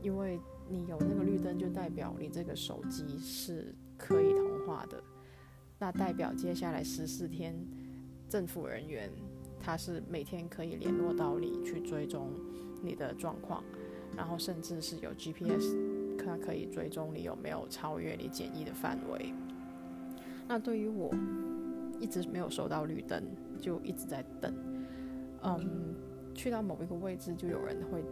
[0.00, 5.02] 因为你有那个绿灯，就代表你这个手机是可以通话的，
[5.78, 7.54] 那代表接下来十四天
[8.28, 9.10] 政府人员
[9.60, 12.30] 他是每天可以联络到你去追踪
[12.80, 13.64] 你的状况，
[14.16, 15.76] 然后甚至是有 GPS，
[16.18, 19.32] 它可以追踪你有没有超越你检疫的范围。
[20.48, 21.14] 那对于我。
[22.00, 23.22] 一直没有收到绿灯，
[23.60, 24.52] 就一直在等。
[25.42, 25.94] 嗯，
[26.34, 28.04] 去到某一个位置，就有人会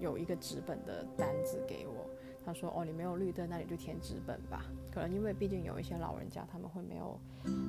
[0.00, 2.08] 有一个纸本的单子给我。
[2.44, 4.64] 他说：“哦，你没有绿灯，那你就填纸本吧。
[4.90, 7.20] 可能因为毕竟有一些老人家，他们会没有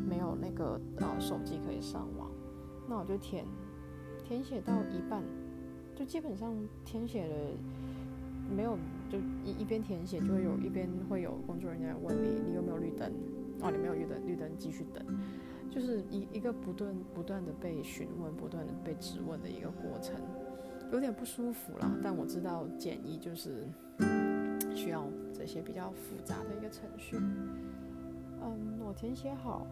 [0.10, 2.32] 没有那个呃手机可以上网。
[2.89, 3.45] 那我就填
[4.23, 5.21] 填写到一半，
[5.95, 7.36] 就基本上填写了
[8.56, 8.77] 没有，
[9.10, 13.12] 就一一边填写就会有一边会有工作人员问你，你有没有绿灯？
[13.62, 15.03] 哦，你没有绿灯，绿灯继续等。”
[15.71, 20.15] 就是一一个不断不断的被询问、不断的被质问的一个过程，
[20.91, 21.91] 有点不舒服啦。
[22.03, 23.67] 但我知道检疫就是
[24.75, 27.17] 需要这些比较复杂的一个程序。
[27.17, 29.65] 嗯，我填写好，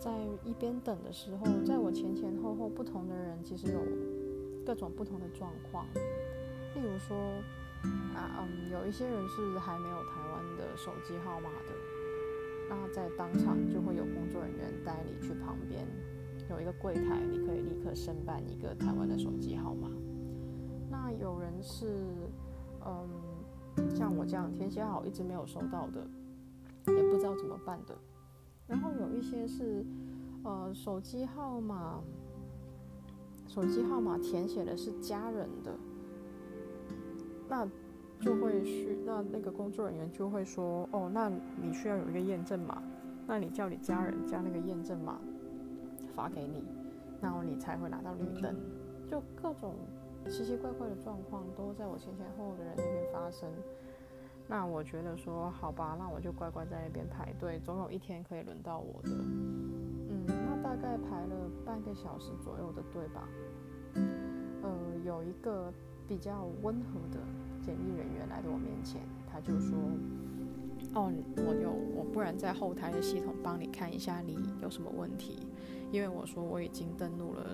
[0.00, 0.10] 在
[0.44, 3.78] 一边等的时候，在我前前后后不同的人其实有
[4.68, 5.86] 各种不同的状况。
[6.74, 7.16] 例如说
[8.14, 11.72] 啊，嗯，有一些人是还没有台湾的手机号码的。
[12.68, 15.86] 那在当场就会有工作人员带你去旁边，
[16.50, 19.88] 有一个柜台，你可以立刻申办一个台湾的手机号码。
[20.90, 22.14] 那有人是，
[22.84, 23.08] 嗯，
[23.96, 26.06] 像我这样填写好一直没有收到的，
[26.88, 27.96] 也不知道怎么办的。
[28.66, 29.82] 然后有一些是，
[30.44, 32.02] 呃，手机号码，
[33.48, 35.74] 手机号码填写的是家人的，
[37.48, 37.68] 那。
[38.20, 41.30] 就会需那那个工作人员就会说哦，那
[41.62, 42.82] 你需要有一个验证码，
[43.28, 45.20] 那你叫你家人将那个验证码
[46.16, 46.64] 发给你，
[47.22, 48.56] 然后你才会拿到绿灯。
[49.08, 49.76] 就各种
[50.28, 53.48] 奇奇怪怪的状况都在我前前后后的人那边发生。
[54.48, 59.10] 那我觉得说好吧，那我就乖乖在那边排队，总有一天可以轮到我的。
[60.80, 63.28] 大概排了半个小时左右的队吧。
[64.62, 64.70] 呃，
[65.04, 65.72] 有一个
[66.06, 67.20] 比较温和的。
[67.60, 69.76] 检疫人员来到我面前，他就说
[70.94, 75.46] ：“哦，我有我，不然在后台的系统帮你看一下你有什么问题。
[75.90, 77.44] 因为我说我已经登录了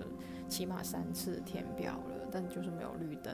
[0.47, 3.33] 起码三次填表了，但就是没有绿灯。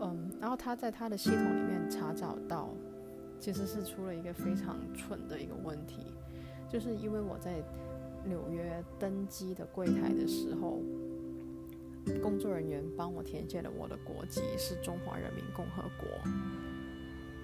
[0.00, 2.68] 嗯，然后他在他的系统里面查找到，
[3.40, 6.12] 其实是出了一个非常蠢的一个问题，
[6.68, 7.60] 就是因为我在
[8.26, 10.80] 纽约登机的柜台的时候。”
[12.22, 16.08] 工作人员帮我填写了我的国籍是中华人民共和国。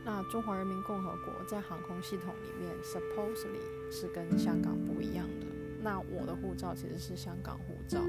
[0.04, 5.46] 那中华人民共和国在航空系统里面，supposedly 是跟香港不一样的。
[5.80, 8.00] 那我的护照其实是香港护照。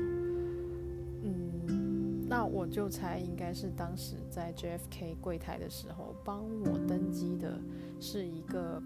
[1.23, 7.59] 嗯，那我就猜应该是当时在 JFK 柜台的时候帮我登机的
[7.99, 8.81] 是一个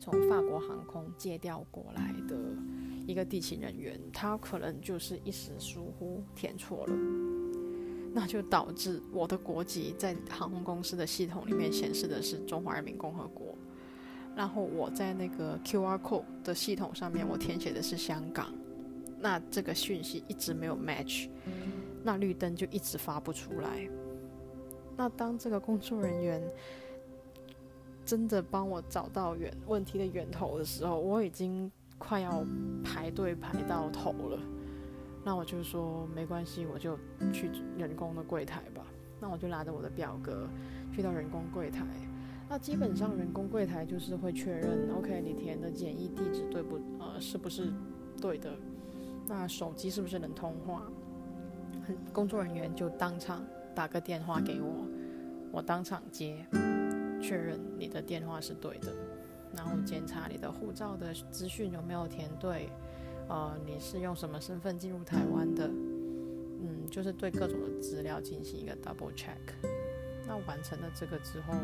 [0.00, 2.36] 从法国航空借调过来的。
[3.10, 6.94] 一个地勤人员，他可能就是一时疏忽填错了，
[8.14, 13.58] 那就导致我的国籍在航空公司的系统里面显示的是中华人民共和国，
[14.36, 18.54] 然后我在那个 QR code 的系统上面我填写的是香港，
[19.18, 21.28] 那这个讯息一直没有 match，
[22.04, 23.88] 那绿灯就一直发不出来。
[24.96, 26.40] 那当这个工作人员
[28.04, 31.72] 真的帮我找到源问题的源头的时候，我已经。
[32.00, 32.44] 快要
[32.82, 34.38] 排队排到头了，
[35.22, 36.98] 那我就说没关系，我就
[37.30, 38.82] 去人工的柜台吧。
[39.20, 40.48] 那我就拿着我的表格
[40.90, 41.84] 去到人工柜台。
[42.48, 46.80] 那基本上人工柜台就是会确认，OK，你填的简易地址对不？
[46.98, 47.70] 呃，是不是
[48.20, 48.50] 对的？
[49.28, 50.82] 那手机是不是能通话？
[52.12, 54.86] 工作人员就当场打个电话给我，
[55.52, 56.44] 我当场接，
[57.22, 58.90] 确认你的电话是对的。
[59.54, 62.70] 然后检查你的护照的资讯有没有填对，
[63.28, 65.66] 呃，你是用什么身份进入台湾的？
[65.66, 69.36] 嗯，就是对各种的资料进行一个 double check。
[70.26, 71.54] 那完成了这个之后，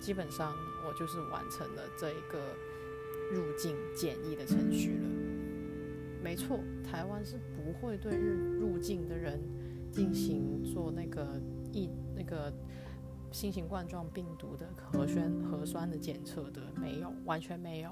[0.00, 0.52] 基本上
[0.86, 2.56] 我就是完成了这一个
[3.32, 5.08] 入境检疫的程序了。
[6.22, 9.40] 没错，台湾是不会对入入境的人
[9.92, 11.40] 进行做那个
[11.72, 12.52] 疫那个。
[13.30, 17.90] 新型冠状病毒的核酸核酸的检测的没有，完全没有。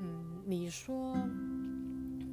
[0.00, 1.16] 嗯，你说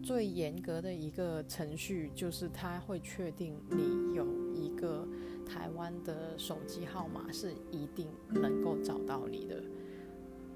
[0.04, 5.08] 最严格的一个程序就是他会确定你有一个
[5.46, 9.62] 台湾的手机号码是一定能够找到你的，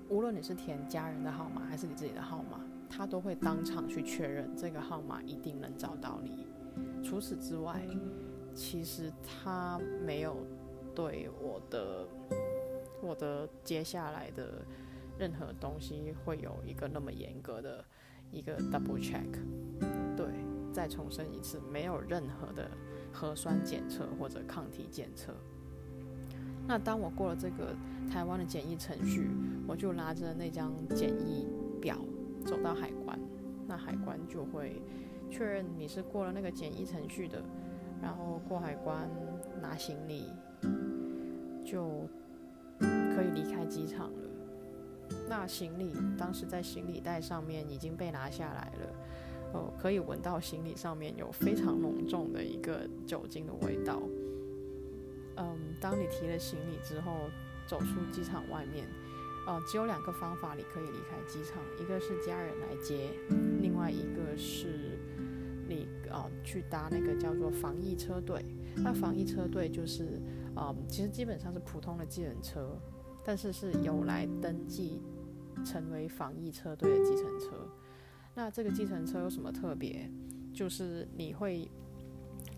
[0.09, 6.45] 无论你是填家人的号码还是你自己的号码，他都会当场去确认这个号码一定能找到你。
[7.03, 7.85] 除此之外，
[8.53, 10.37] 其实他没有
[10.95, 12.07] 对我的
[13.01, 14.65] 我的接下来的
[15.19, 17.83] 任何东西会有一个那么严格的
[18.31, 19.27] 一个 double check。
[20.15, 20.25] 对，
[20.73, 22.71] 再重申一次，没有任何的
[23.11, 25.33] 核酸检测或者抗体检测。
[26.67, 27.75] 那当我过了这个
[28.09, 29.29] 台湾的检疫程序，
[29.67, 31.47] 我就拿着那张检疫
[31.79, 31.97] 表
[32.43, 33.19] 走到海关，
[33.67, 34.81] 那海关就会
[35.29, 37.43] 确认你是过了那个检疫程序的，
[38.01, 39.07] 然后过海关
[39.61, 40.31] 拿行李
[41.75, 42.07] 就
[42.79, 44.29] 可以离开机场了。
[45.27, 48.95] 那行李当时在行李袋上面已经被拿下来了，
[49.51, 54.01] 哦，可以闻到行李上面有非常浓重的一个酒精的味道。
[55.35, 57.29] 嗯，当你提了行李之后，
[57.67, 58.87] 走出机场外面，
[59.45, 63.09] 呃，只有两个方法你可以离开机场，一个是家人来接，
[63.61, 64.97] 另外一个是
[65.67, 68.45] 你呃去搭那个叫做防疫车队。
[68.77, 70.19] 那防疫车队就是，
[70.55, 72.77] 嗯，其实基本上是普通的计程车，
[73.23, 75.01] 但是是有来登记
[75.63, 77.67] 成为防疫车队的计程车。
[78.33, 80.09] 那这个计程车有什么特别？
[80.53, 81.69] 就是你会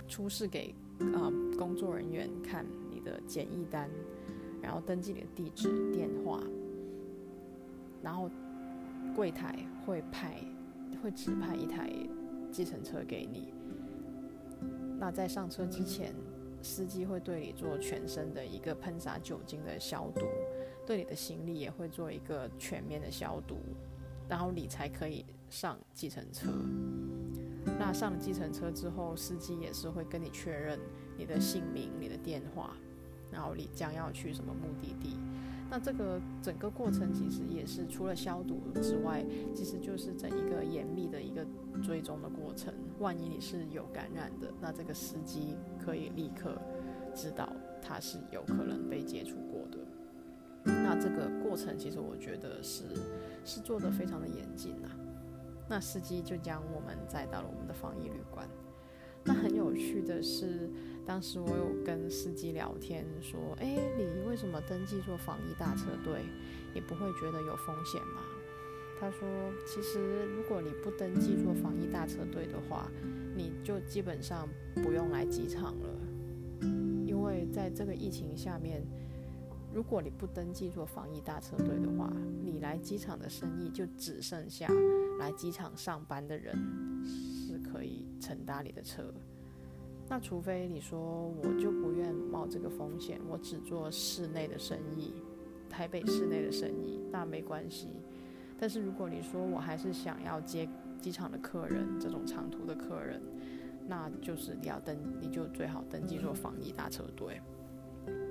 [0.07, 0.73] 出示给。
[1.13, 1.29] 啊，
[1.59, 3.87] 工作人员看你的检疫单，
[4.63, 6.41] 然后登记你的地址、电话，
[8.01, 8.27] 然后
[9.15, 9.55] 柜台
[9.85, 10.41] 会派
[11.03, 11.93] 会指派一台
[12.51, 13.53] 计程车给你。
[14.97, 16.15] 那在上车之前，
[16.67, 20.25] 司机会对你做全身的一个喷洒酒精的消毒，
[20.85, 23.57] 对你的行李也会做一个全面的消毒，
[24.27, 26.51] 然后你才可以上计程车。
[27.79, 30.77] 那上了计程车之后，司机也是会跟你确认
[31.17, 32.75] 你的姓名、你的电话，
[33.31, 35.17] 然后你将要去什么目的地。
[35.69, 41.45] 那这个整个过程其实也是除了消毒之外，其实就是整一个严密的一个
[41.83, 42.73] 追踪的过程。
[42.99, 46.57] 万一你是有感染的，那这个司机可以立刻
[47.13, 47.51] 知道
[47.81, 49.77] 他是有可能被接触过的。
[50.63, 52.83] 那这个过程其实我觉得是
[53.45, 54.89] 是做的非常的严谨呐。
[55.69, 58.47] 那司机就将我们载到了我们的防疫旅馆。
[59.23, 60.69] 那很有趣的是，
[61.07, 66.25] 当时我有跟司机聊天，说：“哎，你为什么登记做防疫大车队？
[66.73, 68.21] 你不会觉得有风险吗？”
[68.99, 69.27] 他说
[69.65, 72.91] ：“其实如果你不登记做防疫大车队的话，
[73.35, 74.49] 你就基本上
[74.83, 75.89] 不用来机场了，
[77.05, 78.85] 因为在这个疫情下面。”
[79.73, 84.67] 如果你不登记做防疫大车队的话，你来机场的生意就只剩下
[85.19, 86.55] 来机场上班的人
[87.05, 89.13] 是可以乘搭你的车。
[90.09, 90.99] 那除非你说
[91.43, 95.13] 我就不愿冒这个风险，我只做室内的生意，
[95.69, 97.89] 台北市内的生意，那没关系。
[98.59, 100.67] 但是如果你说我还是想要接
[101.01, 103.21] 机场的客人，这种长途的客人，
[103.85, 107.41] 那就是你要登，你就最好登记做防疫大车队。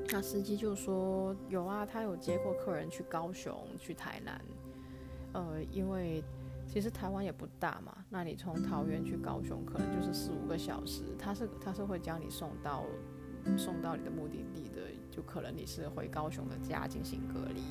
[0.09, 4.41] 那司机就说有啊，他有接过客人去高雄、去台南，
[5.35, 6.25] 呃，因为
[6.67, 12.85] 其实台湾也不大嘛，那你从桃园去高雄可能就是四五个小时，他是他是会将你送到
[13.57, 17.63] 送到你的目的地的，就可能你是回高雄的家进行隔离。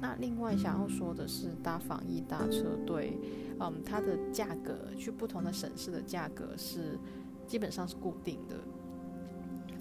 [0.00, 3.18] 那另外想要说的是，搭防疫大车队，
[3.58, 6.98] 嗯，它的价格去不同的省市的价格是
[7.46, 8.56] 基本上是固定的。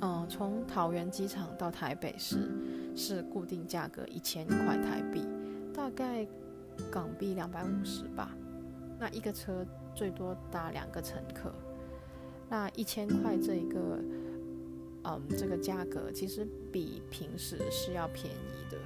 [0.02, 2.52] 嗯，从桃园机场到台北市
[2.96, 5.24] 是固定价格一千块台币，
[5.74, 6.28] 大概
[6.92, 8.36] 港币两百五十吧。
[9.00, 11.54] 那一个车最多搭两个乘客，
[12.50, 14.00] 那一千块这一个，
[15.04, 18.78] 嗯，这个价格其实比平时是要便宜的。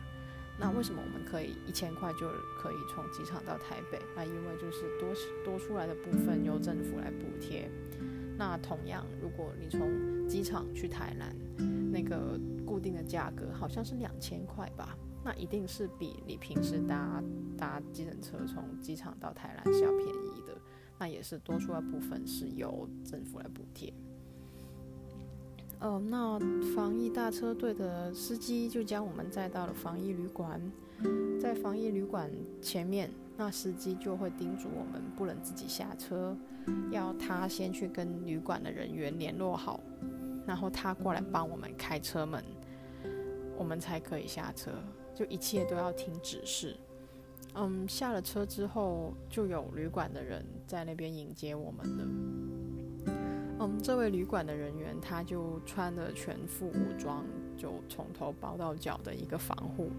[0.59, 3.99] 那为什么我们可以一千块就可以从机场到台北？
[4.15, 5.09] 那因为就是多
[5.43, 7.71] 多出来的部分由政府来补贴。
[8.37, 11.35] 那同样，如果你从机场去台南，
[11.91, 17.23] 那个固定的价格好像是两千块吧，那一定是比你平时搭
[17.57, 20.57] 搭计程车从机场到台南是要便宜的。
[20.97, 23.93] 那也是多出来部分是由政府来补贴。
[25.79, 26.39] 呃，那
[26.75, 30.61] 防疫大车队的司机就将我们载到了防疫旅馆，
[31.39, 33.09] 在防疫旅馆前面。
[33.37, 36.37] 那司机就会叮嘱我们不能自己下车，
[36.91, 39.79] 要他先去跟旅馆的人员联络好，
[40.45, 42.43] 然后他过来帮我们开车门，
[43.57, 44.71] 我们才可以下车。
[45.21, 46.75] 就一切都要听指示。
[47.53, 52.03] 嗯，下了车之后，就有旅馆的人在那边迎接我们了。
[53.59, 57.23] 嗯，这位旅馆的人员他就穿了全副武装，
[57.55, 59.91] 就从头包到脚的一个防护。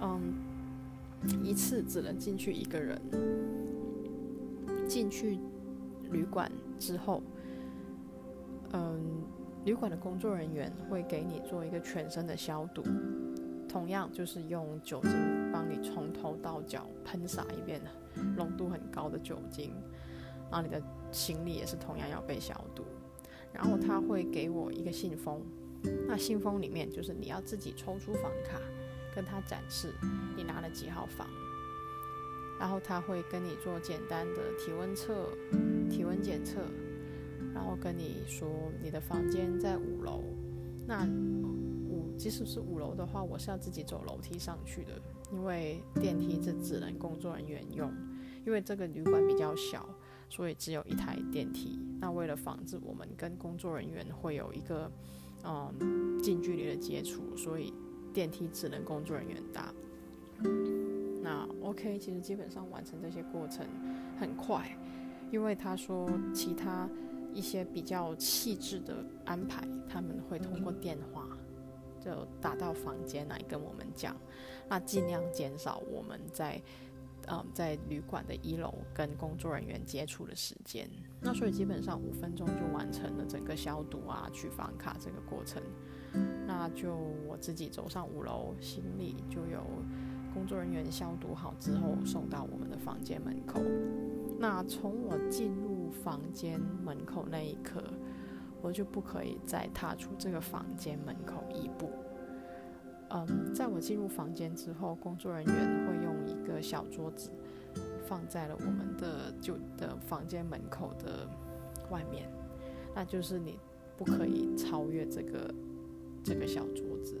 [0.00, 0.34] 嗯。
[1.44, 3.00] 一次只能进去一个人。
[4.88, 5.38] 进去
[6.10, 7.22] 旅馆之后，
[8.72, 9.00] 嗯，
[9.64, 12.82] 旅馆的工作人员会给你做一个全身的消毒，
[13.68, 15.12] 同样就是用酒精
[15.52, 17.80] 帮你从头到脚喷洒一遍，
[18.36, 19.72] 浓度很高的酒精。
[20.50, 22.84] 然后你的行李也是同样要被消毒。
[23.52, 25.42] 然后他会给我一个信封，
[26.06, 28.58] 那信封里面就是你要自己抽出房卡，
[29.14, 29.92] 跟他展示
[30.36, 31.28] 你拿了几号房。
[32.58, 35.28] 然后他会跟你做简单的体温测、
[35.88, 36.60] 体温检测，
[37.54, 38.48] 然后跟你说
[38.82, 40.24] 你的房间在五楼。
[40.86, 41.06] 那
[42.18, 45.00] 即使是五楼的话，我是要自己走楼梯上去的，
[45.32, 47.90] 因为电梯是只能工作人员用，
[48.44, 49.88] 因为这个旅馆比较小，
[50.28, 51.78] 所以只有一台电梯。
[52.00, 54.90] 那为了防止我们跟工作人员会有一个
[55.44, 57.72] 嗯近距离的接触，所以
[58.12, 59.72] 电梯只能工作人员搭。
[61.22, 63.66] 那 OK，其实基本上完成这些过程
[64.18, 64.76] 很快，
[65.30, 66.88] 因为他说其他
[67.32, 71.17] 一些比较细致的安排，他们会通过电话
[72.08, 74.16] 就打到房间来跟我们讲，
[74.68, 76.60] 那尽量减少我们在
[77.28, 80.88] 嗯在旅馆的一楼跟工作人员接触的时间。
[81.20, 85.62] 那所以基本上五分钟就完成了整个消毒啊、取房卡这个过程。
[86.46, 86.94] 那就
[87.26, 89.62] 我自己走上五楼，行李就有。
[90.34, 93.60] 工作人员消毒好之后，送到我们的房间门口。
[94.38, 97.82] 那从我进入房间门口那一刻，
[98.60, 101.90] 我就不可以再踏出这个房间门口一步。
[103.10, 105.54] 嗯，在我进入房间之后，工作人员
[105.86, 107.30] 会用一个小桌子
[108.06, 111.26] 放在了我们的就的房间门口的
[111.90, 112.30] 外面，
[112.94, 113.58] 那就是你
[113.96, 115.54] 不可以超越这个
[116.22, 117.18] 这个小桌子。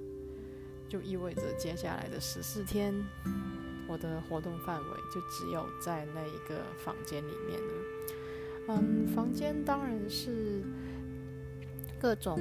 [0.88, 2.94] 就意味着接下来的十四天，
[3.86, 7.72] 我的活动范围就只有在那一个房间里面了。
[8.68, 10.62] 嗯，房间当然是
[12.00, 12.38] 各种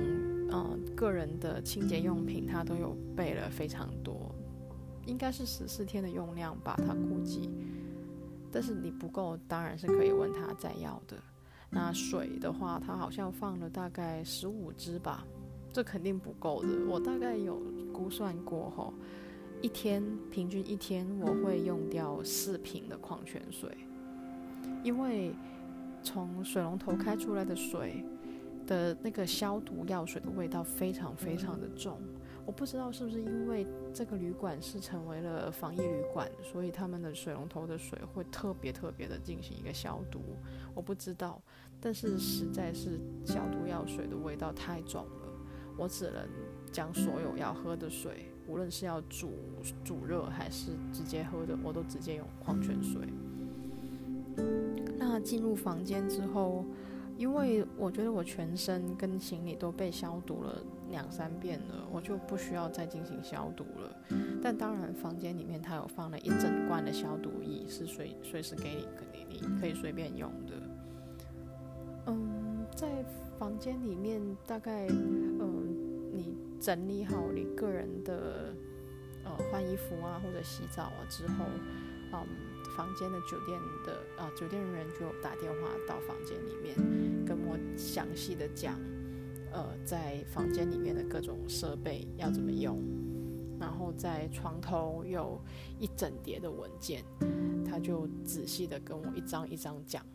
[0.51, 4.34] 嗯个人的清洁用品，它都有备了非常多，
[5.05, 7.49] 应该是十四天的用量吧，他估计。
[8.51, 11.18] 但是你不够，当然是可以问他再要的。
[11.70, 15.26] 那水的话，他好像放了大概十五支吧。
[15.74, 16.70] 这肯定不够的。
[16.88, 17.62] 我大概有
[17.93, 18.93] 估算过吼，
[19.62, 20.01] 一天
[20.32, 23.70] 平均一天我会用掉四瓶的矿泉水，
[24.82, 25.36] 因为
[26.01, 28.03] 从水龙头开出来的水
[28.68, 31.99] 的那个消毒药水的味道非常非常的重。
[32.45, 40.22] 我不知道是不是因为这个旅馆是成为了防疫旅馆，所以他们的水龙头的水会特别特别的进行一个消毒。
[40.74, 41.41] 我不知道，
[41.82, 45.28] 但是实在是消毒药水的味道太重了。
[45.78, 46.26] 我只能
[46.72, 49.34] 将所有要喝的水，无论是要煮
[49.84, 53.01] 煮热还是直接喝的，我都直接用矿泉水。
[54.97, 56.63] 那进入房间之后，
[57.18, 63.97] 因为我觉得我全身跟行李都被消毒了两三遍了，我就不需要再进行消毒了。
[64.41, 70.53] 但当然，房间里面它有放了一整罐的消毒液，是随随时给你，你你可以随便用的。
[72.05, 72.88] 嗯，在。
[73.38, 78.51] 房间里面大概，嗯，你整理好你个人的，
[79.24, 81.45] 呃，换衣服啊或者洗澡啊之后，
[82.13, 82.28] 嗯，
[82.76, 86.76] 房间的酒店的啊酒店人员就打电话到房间里面，
[87.26, 88.80] 跟我详细的讲，
[89.51, 92.80] 呃，在房间里面的各种设备要怎么用，
[93.59, 95.39] 然后在床头有
[95.80, 97.03] 一整叠的文件，
[97.65, 100.05] 他就仔细的跟我一张一张讲。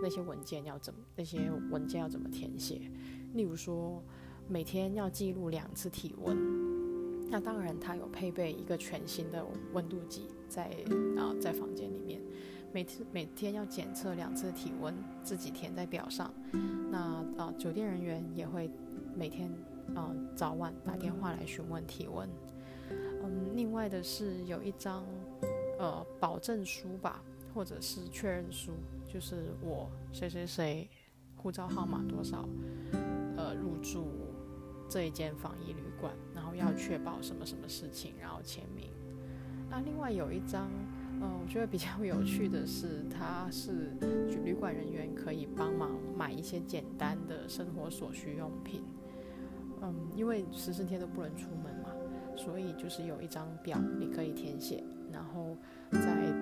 [0.00, 1.00] 那些文件要怎么？
[1.16, 2.80] 那些文件要怎么填写？
[3.34, 4.00] 例如说，
[4.46, 7.28] 每天要记录两次体温。
[7.28, 10.64] 那当然，它有配备一个全新的温度计在
[11.16, 12.20] 啊，在房间里面，
[12.72, 16.32] 每次每天要检测两次体温，自己填在表上。
[16.90, 18.70] 那啊，酒店人员也会
[19.14, 19.50] 每天
[19.94, 22.28] 啊早晚打电话来询问体温。
[22.90, 25.04] 嗯，另外的是有一张
[25.78, 27.22] 呃保证书吧，
[27.54, 28.72] 或者是确认书。
[29.10, 30.86] 就是我谁谁谁，
[31.34, 32.46] 护照号码多少，
[33.38, 34.06] 呃，入住
[34.86, 38.90] 这一间防疫旅馆，然后要确保什么什么事情，然后签名。
[39.70, 40.68] 那另外有一张，
[41.20, 43.92] 嗯，我觉得比较有趣的是，它是
[44.44, 48.82] 旅馆人员可以帮忙买一些简单的生活所需用品。
[49.82, 51.90] 嗯，因为十四天都不能出门嘛，
[52.36, 55.56] 所以就是有一张表你可以填写，然后
[55.92, 56.32] 在。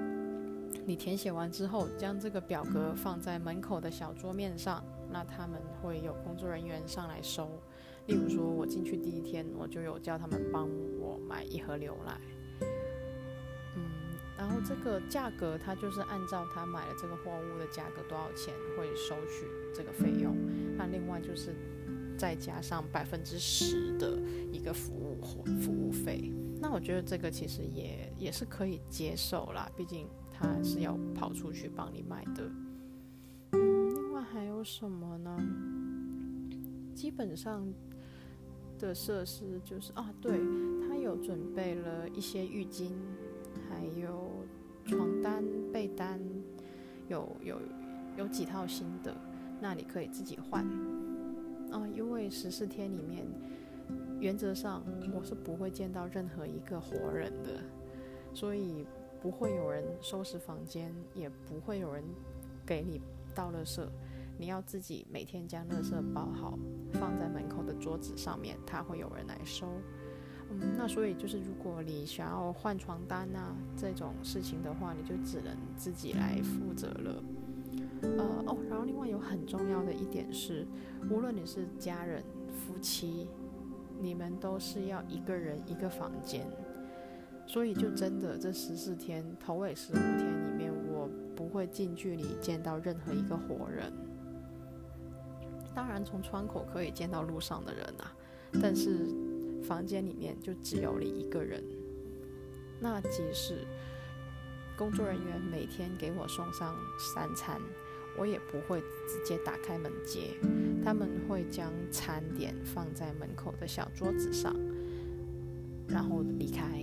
[0.84, 7.60] 你填写完之后，将这个表格放在门口的小桌面上，那他们会有工作人员上来收。
[8.06, 10.68] 例如说，我进去第一天，我就有叫他们帮
[11.00, 12.20] 我买一盒牛奶。
[14.36, 20.36] 然后这个价格他就是按照他买了这个货物的价格多少钱会收取这个费用，
[20.76, 21.54] 那另外就是
[22.18, 24.18] 再加上百分之十的
[24.52, 25.18] 一个服务
[25.60, 26.32] 服务费。
[26.60, 32.50] 那我觉得这个其实也也是可以接受啦，毕竟他是要跑出去帮你买的。
[33.52, 35.36] 嗯，另外还有什么呢？
[36.94, 37.66] 基本上
[38.78, 40.40] 的设施就是啊，对
[40.88, 42.92] 他有准备了一些浴巾，
[43.68, 44.15] 还有
[44.86, 46.20] 床单、被单，
[47.08, 47.60] 有有
[48.16, 49.14] 有几套新的，
[49.60, 50.64] 那你可以自己换。
[51.72, 53.26] 啊，因为十四天里面。
[54.18, 54.82] 原则上，
[55.14, 57.60] 我是不会见到任何一个活人的，
[58.32, 58.86] 所以
[59.20, 62.02] 不会有人收拾房间，也不会有人
[62.64, 63.00] 给你
[63.34, 63.86] 倒垃圾。
[64.38, 66.58] 你要自己每天将垃圾包好，
[66.94, 69.68] 放在门口的桌子上面，他会有人来收。
[70.50, 77.22] 嗯，那所以就是，如果你想要换床单啊这种事情的话，你就只能自己来负责了。
[78.02, 80.66] 呃哦，然后另外有很重要的一点是，
[81.10, 83.28] 无论你是家人、夫妻。
[83.98, 86.46] 你们都是要一个人一个房间，
[87.46, 93.90] 所以就真的这十四天头尾十五天里面，我不会近距离见到任何一个活人。
[95.74, 98.12] 当然，从窗口可以见到路上的人啊，
[98.60, 99.06] 但是
[99.66, 101.62] 房间里面就只有你一个人。
[102.80, 103.66] 那即使
[104.76, 107.60] 工作人员每天给我送上三餐。
[108.18, 110.30] 我也不会直接打开门接，
[110.82, 114.56] 他们会将餐点放在门口的小桌子上，
[115.86, 116.80] 然后离开。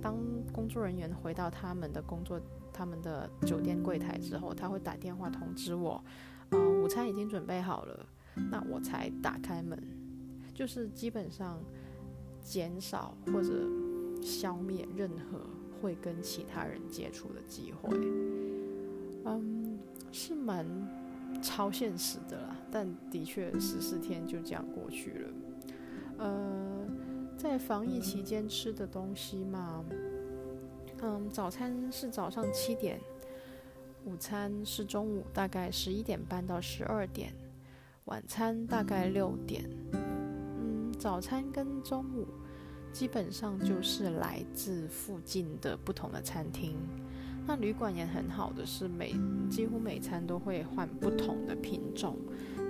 [0.00, 0.16] 当
[0.50, 2.40] 工作人员回到他们的工作、
[2.72, 6.02] 他们的酒店柜台之后，他会打电话通知我，
[6.48, 8.06] 呃，午餐已经准备好了，
[8.50, 9.78] 那我才打开门。
[10.54, 11.62] 就是基本上
[12.42, 13.68] 减少或者
[14.22, 15.40] 消灭任何
[15.80, 17.96] 会跟其他人接触的机会。
[19.24, 19.78] 嗯。
[20.14, 20.66] 是蛮
[21.40, 25.28] 超现实的啦，但的确十四天就这样过去了。
[26.18, 26.86] 呃，
[27.34, 29.82] 在防疫期间吃的东西嘛，
[31.00, 33.00] 嗯，早餐是早上七点，
[34.04, 37.32] 午餐是中午大概十一点半到十二点，
[38.04, 39.64] 晚餐大概六点。
[41.02, 42.28] 早餐跟中午
[42.92, 46.76] 基本上就是来自附近的不同的餐厅。
[47.44, 49.12] 那旅馆也很好的是每
[49.50, 52.16] 几乎每餐都会换不同的品种，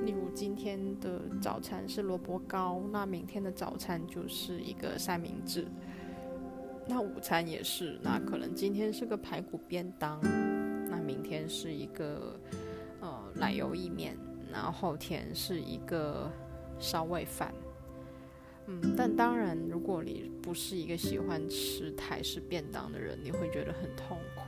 [0.07, 5.67] 例如今天的早餐是萝卜糕，那明天的早餐就是一个三明治，
[6.89, 10.19] 那午餐也是，那可能今天是个排骨便当，
[10.89, 12.41] 那明天是一个
[13.03, 14.17] 呃奶油意面，
[14.51, 16.33] 然后后天是一个
[16.79, 17.53] 烧味饭，
[18.67, 24.43] 嗯，但当然如果你不是一个喜欢吃台式便当的人，你会觉得很痛苦。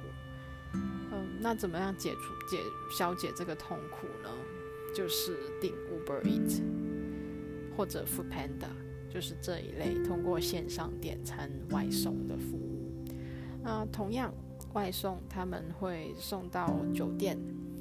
[1.12, 2.59] 嗯那怎么样解除解
[2.91, 4.31] 消解这个痛苦呢？
[4.95, 6.62] 就是订 Uber Eat
[7.77, 8.71] 或者 Food Panda，
[9.12, 13.05] 就是这一类通过线上点餐外送的服务。
[13.62, 14.33] 那同样
[14.73, 17.39] 外送他们会送到酒店，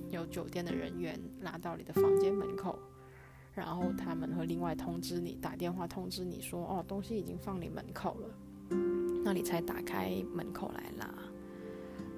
[0.09, 2.77] 有酒店的人员拿到你的房间门口，
[3.53, 8.77] 然后他们会另外通知你，打电话通知你说哦，东西已经放你门口了，
[9.23, 11.13] 那你才打开门口来拿。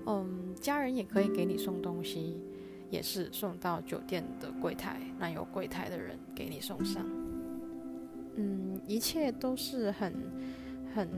[0.07, 2.37] 嗯，家人也可以给你送东西，
[2.89, 7.05] 也是送到酒店的柜台，那有柜台的人给你送上。
[8.35, 10.13] 嗯，一切都是很、
[10.93, 11.09] 很、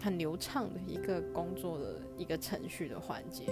[0.00, 3.44] 很流畅的一个工作的一个程序的环节。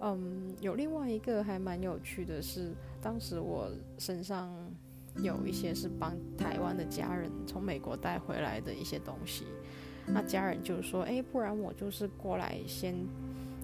[0.00, 4.52] 嗯，有另外一个还蛮有趣的是，当时我身上
[5.22, 9.44] 有一些是帮台湾的家人从美国带回来的一些东西。
[10.06, 12.94] 那家人就说：“哎，不然我就是过来先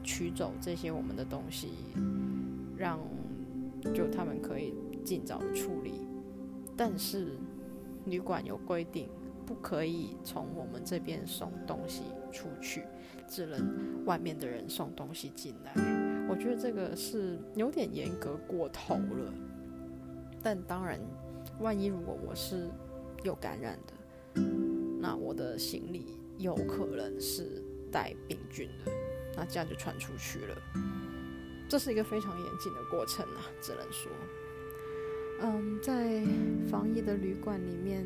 [0.02, 1.68] 取走这些我们的东西，
[2.76, 2.98] 让
[3.94, 4.74] 就他们可以
[5.04, 5.92] 尽早的处理。
[6.76, 7.36] 但是
[8.06, 9.08] 旅馆有规定，
[9.46, 12.02] 不可以从我们这边送东西
[12.32, 12.82] 出去，
[13.28, 16.11] 只能外面的人送东西进来。
[16.32, 19.32] 我觉得这个是有点严格过头了。
[20.42, 20.98] 但当然，
[21.60, 22.70] 万一如果我是
[23.22, 24.42] 有感染的，
[24.98, 27.62] 那我的行李。”有可能是
[27.92, 28.90] 带病菌的，
[29.36, 30.56] 那这样就传出去了。
[31.68, 34.10] 这是一个非常严谨的过程啊，只能说，
[35.42, 36.24] 嗯，在
[36.68, 38.04] 防疫的旅馆里面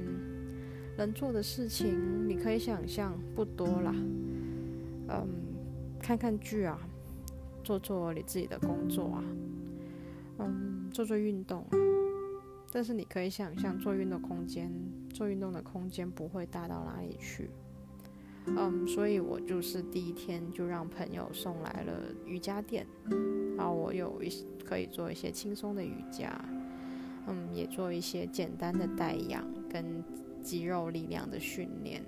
[0.98, 3.94] 能做的事情，你可以想象不多啦。
[5.08, 5.26] 嗯，
[5.98, 6.78] 看看剧啊，
[7.66, 9.24] 做做你自己的工作啊，
[10.38, 11.66] 嗯，做做运动。
[12.70, 14.70] 但是你可以想象，做运动空间，
[15.12, 17.50] 做运动的空间不会大到哪里去。
[18.46, 21.92] 嗯，所以我就是第一天就让朋友送来了
[22.24, 22.86] 瑜伽垫，
[23.56, 24.30] 然后我有一
[24.64, 26.38] 可以做一些轻松的瑜伽，
[27.26, 30.04] 嗯，也做一些简单的带氧跟
[30.40, 32.04] 肌肉力量的训练，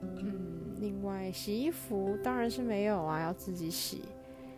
[0.00, 4.02] 嗯，另外洗衣服当然是没有啊，要自己洗，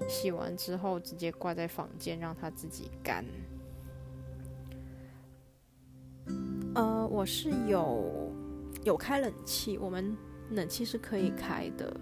[0.08, 3.24] 洗完之后直接挂在房间让它自己干。
[6.74, 8.32] 呃，我是有
[8.84, 10.16] 有开冷气，我们。
[10.50, 11.96] 冷气是可以开的，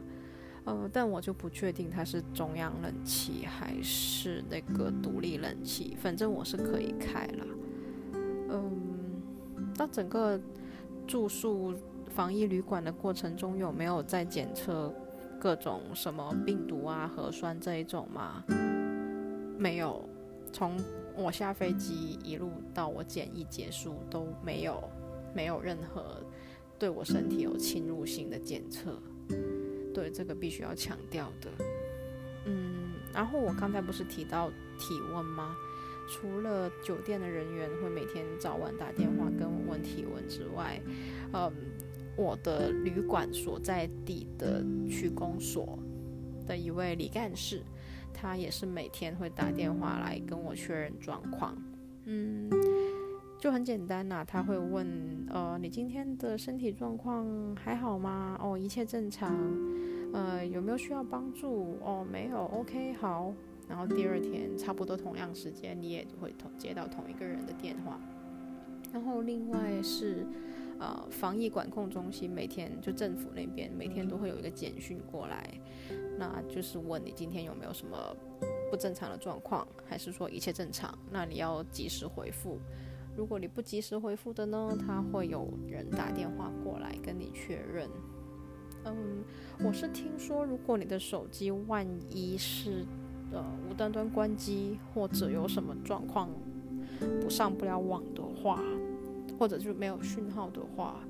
[0.64, 7.46] 呃，但我就不确定它是中央冷气还是那个独立冷气，反正我是可以开了。
[8.50, 9.22] 嗯，
[9.76, 10.38] 那整个
[11.06, 11.72] 住宿
[12.10, 14.92] 防疫旅馆的过程中，有没有在检测
[15.42, 18.44] 各种什么病毒啊、核酸这一种吗？
[19.58, 20.08] 没有，
[20.52, 20.78] 从
[21.16, 24.88] 我下飞机一路到我检疫结束都没有，
[25.34, 26.22] 没有任何。
[26.78, 28.96] 对我身体有侵入性的检测，
[29.92, 31.50] 对这个必须要强调的。
[32.44, 35.56] 嗯，然后我刚才不是提到体温吗？
[36.08, 40.80] 除了酒店的人员会每天早晚打电话跟我问体温之外，
[41.32, 41.52] 嗯，
[42.16, 45.78] 我的旅馆所在地的区公所
[46.46, 47.62] 的一位李干事，
[48.12, 51.56] 他也是每天会打电话来跟我确认状况。
[52.04, 52.50] 嗯。
[53.40, 54.86] 就很简单呐，他会问，
[55.28, 58.38] 呃，你今天的身体状况还好吗？
[58.40, 59.36] 哦，一切正常。
[60.12, 61.76] 呃，有没有需要帮助？
[61.82, 62.38] 哦，没有。
[62.38, 63.34] OK，好。
[63.68, 67.98] 然后第二天差不多同样时间，你也会同接到同一个人的电话。
[68.92, 70.24] 然后另外是，
[70.82, 75.48] 呃，防疫管控中心每天就政府那边每天都会有一个简讯过来，
[76.18, 77.96] 那就是问你今天有没有什么
[78.68, 80.92] 不正常的状况，还是说一切正常？
[81.08, 82.58] 那你要及时回复。
[83.16, 87.88] 如果你不及时回复的呢，他会有人打电话过来跟你确认。
[88.84, 89.22] 嗯，
[89.64, 92.84] 我是听说，如果你的手机万一是
[93.30, 96.28] 呃无端端关机，或者有什么状况
[97.20, 98.60] 不上不了网的话，
[99.42, 101.00] 或者就没有讯号的话，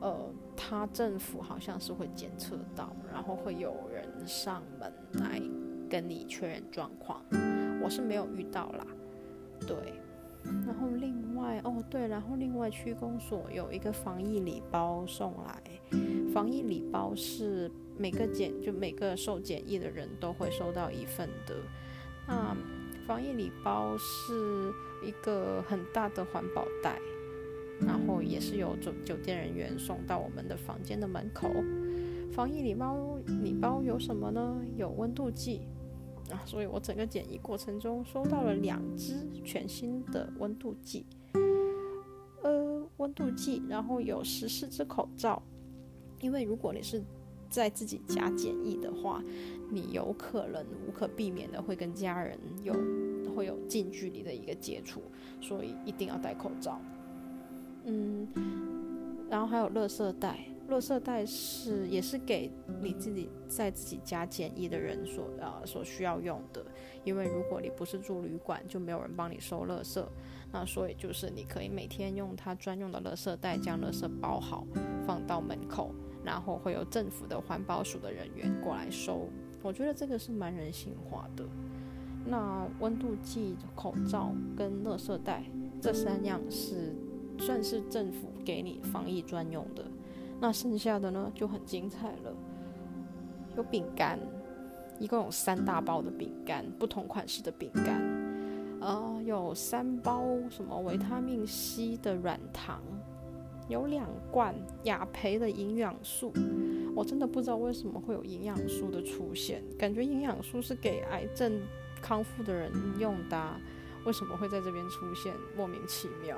[0.00, 0.16] 呃，
[0.56, 5.42] 他政府好像是会检测到，然后会有人上门来
[5.90, 7.20] 跟你确认状况。
[7.82, 8.86] 我是没有遇到啦，
[9.66, 9.76] 对。
[10.64, 15.60] 然后另外哦对，然后另外区公所有一个防疫礼包送来，
[16.32, 17.68] 防疫礼包是
[17.98, 21.56] 每个检就每个受检疫的人都会收到一份的。
[22.28, 22.56] 那
[23.08, 24.72] 防疫礼包是
[25.04, 27.00] 一个很大的环保袋，
[27.86, 31.48] 然后也是由酒酒店人员送到我们的房间的门口。
[32.32, 34.56] 防疫礼包礼包有什么呢？
[34.76, 35.62] 有温度计。
[36.30, 41.04] 啊，所以我整个检疫过程中收到了两支全新的温度计，
[42.42, 45.42] 呃，温度计，然后有十四只口罩，
[46.20, 47.02] 因为如果你是
[47.50, 49.22] 在自己家检疫的话，
[49.70, 52.72] 你有可能无可避免的会跟家人有
[53.34, 55.02] 会有近距离的一个接触，
[55.38, 56.80] 所以一定要戴口罩。
[57.84, 58.28] 嗯，
[59.30, 60.38] 然后还有垃圾袋。
[60.70, 66.64] 垃圾袋是也是给你自己在自己家检疫的人所呃所需要用的，
[67.04, 70.02] 因为如果你不是住旅馆，就没有人帮你收垃圾，
[70.50, 74.66] 那所以就是你可以每天用它专用的垃圾袋将垃圾包好
[75.04, 75.92] 放到门口，
[76.24, 79.28] 然后会有政府的环保署的人员过来收。
[79.62, 81.44] 我觉得这个是蛮人性化的。
[82.24, 85.44] 那温度计、口罩跟垃圾袋
[85.82, 86.94] 这三样是
[87.44, 89.84] 算是政府给你防疫专用的。
[90.40, 92.32] 那剩下的呢就很精彩了，
[93.56, 94.18] 有饼干，
[94.98, 98.00] 一共有三大包的饼干，不同款式的饼干，
[98.80, 102.80] 呃，有三包什么维他命 C 的软糖，
[103.68, 106.32] 有两罐雅培的营养素，
[106.94, 111.60] 我真的不知道为什么会有营养素的出现，感觉营养素是给癌症
[112.00, 113.56] 康复的人用的，
[114.04, 116.36] 为什么会在这边出现，莫名其妙。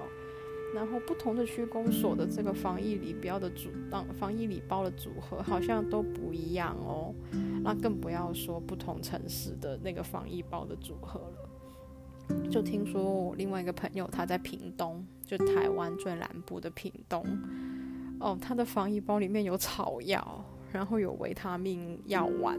[0.74, 7.14] 然后不同的区公所的这个防疫礼标的组，当防疫礼包的组合好像都不一样哦。
[7.62, 11.48] 那更不要说不同城市的那个防疫包的组合了。
[12.50, 17.24] 就听说我另外一个朋友他在屏东，就台湾最南部的屏东，
[18.18, 20.44] 哦，他的防疫包里面有草药。
[20.74, 22.58] 然后有维他命药丸，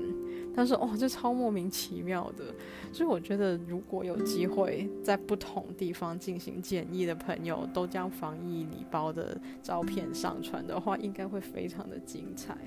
[0.55, 2.45] 但是哦，这超莫名其妙的。
[2.93, 12.57] 所以我觉得，如果有机会在不同地方进行检疫的朋友，都将防疫礼包的照片上传的话，应该会非常的精彩。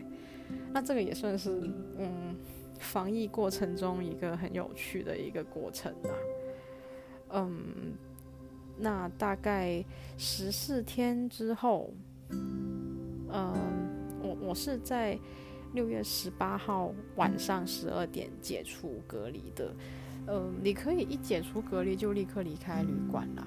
[0.71, 1.59] 那这个也算是
[1.97, 2.37] 嗯，
[2.79, 6.13] 防疫过程中一个很有趣的一个过程啊。
[7.31, 7.95] 嗯，
[8.77, 9.83] 那大概
[10.19, 11.91] 十四天之后，
[13.31, 13.88] 嗯。
[14.49, 15.19] 我是在
[15.75, 19.75] 六月十八号晚上十二点解除隔离的。
[20.27, 23.47] 呃，你可以一解除隔离就立刻离开旅馆啦。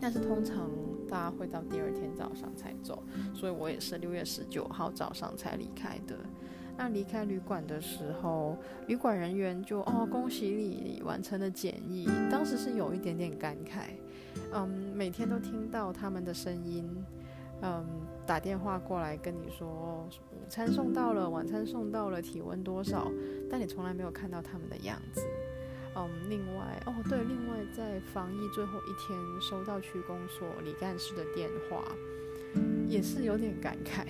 [0.00, 0.70] 但是通常
[1.06, 3.02] 大家会到第二天早上才走，
[3.34, 6.16] 所以我也是六月十九号早上才离开的。
[6.78, 13.90] 那离开旅馆的时候，旅馆人员就哦恭喜你完成了检疫，当时是有一点点感慨。
[14.54, 16.88] 嗯，每天都听到他们的声音，
[17.60, 17.84] 嗯，
[18.30, 23.10] 打电话过来跟你说午餐送到了，晚餐送到了，体温多少，
[23.50, 25.26] 但你从来没有看到他们的样子。
[25.96, 31.82] 嗯，另外哦对，另外在防疫最后一天收到区公所李干事的电话，
[32.86, 34.06] 也是有点感慨。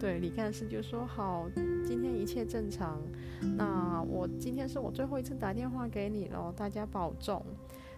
[0.00, 1.48] 对，李干事就说好，
[1.86, 3.00] 今天一切正常，
[3.56, 7.40] 那我今天是我最后一次打电话给你了，大家保重。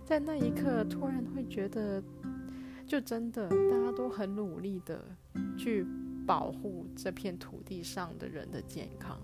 [0.04, 2.02] 在那一刻，突然会觉得，
[2.92, 5.02] 就真的大家都很努力的
[5.56, 5.86] 去
[6.26, 9.18] 保护这片土地上的人的健康。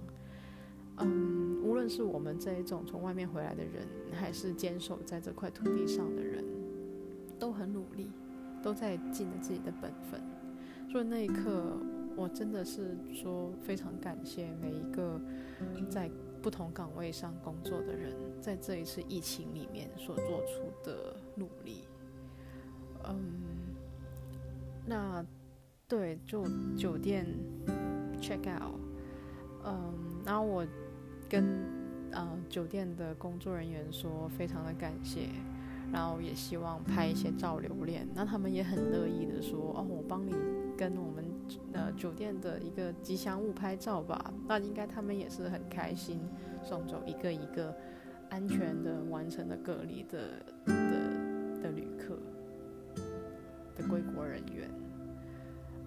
[0.96, 6.42] 嗯，无论是我们这一种从外面回来的人，还是坚守在这块土地上的人，
[7.38, 8.10] 都很努力，
[8.62, 10.18] 都在尽了自己的本分。
[10.90, 11.76] 所以那一刻，
[12.16, 15.20] 我真的是说非常感谢每一个
[15.90, 16.10] 在
[16.40, 21.84] 不同岗位上工作的人，在这一次疫情里面所做出的努力。
[23.04, 23.47] 嗯，
[24.88, 25.24] 那
[25.86, 26.44] 对，就
[26.76, 27.26] 酒店
[28.20, 28.80] check out，
[29.64, 30.66] 嗯，然后我。
[31.30, 31.44] 跟
[32.12, 35.28] 呃酒店的工作人员说，非常的感谢，
[35.92, 38.08] 然后也希望拍一些照留念。
[38.14, 40.34] 那他们也很乐意的说，哦，我帮你
[40.74, 41.22] 跟我们
[41.74, 44.32] 呃酒店的一个吉祥物拍照吧。
[44.46, 46.18] 那应该他们也是很开心，
[46.64, 47.76] 送走一个一个
[48.30, 51.07] 安全的完成了隔离的的的
[53.88, 54.70] 归国人员。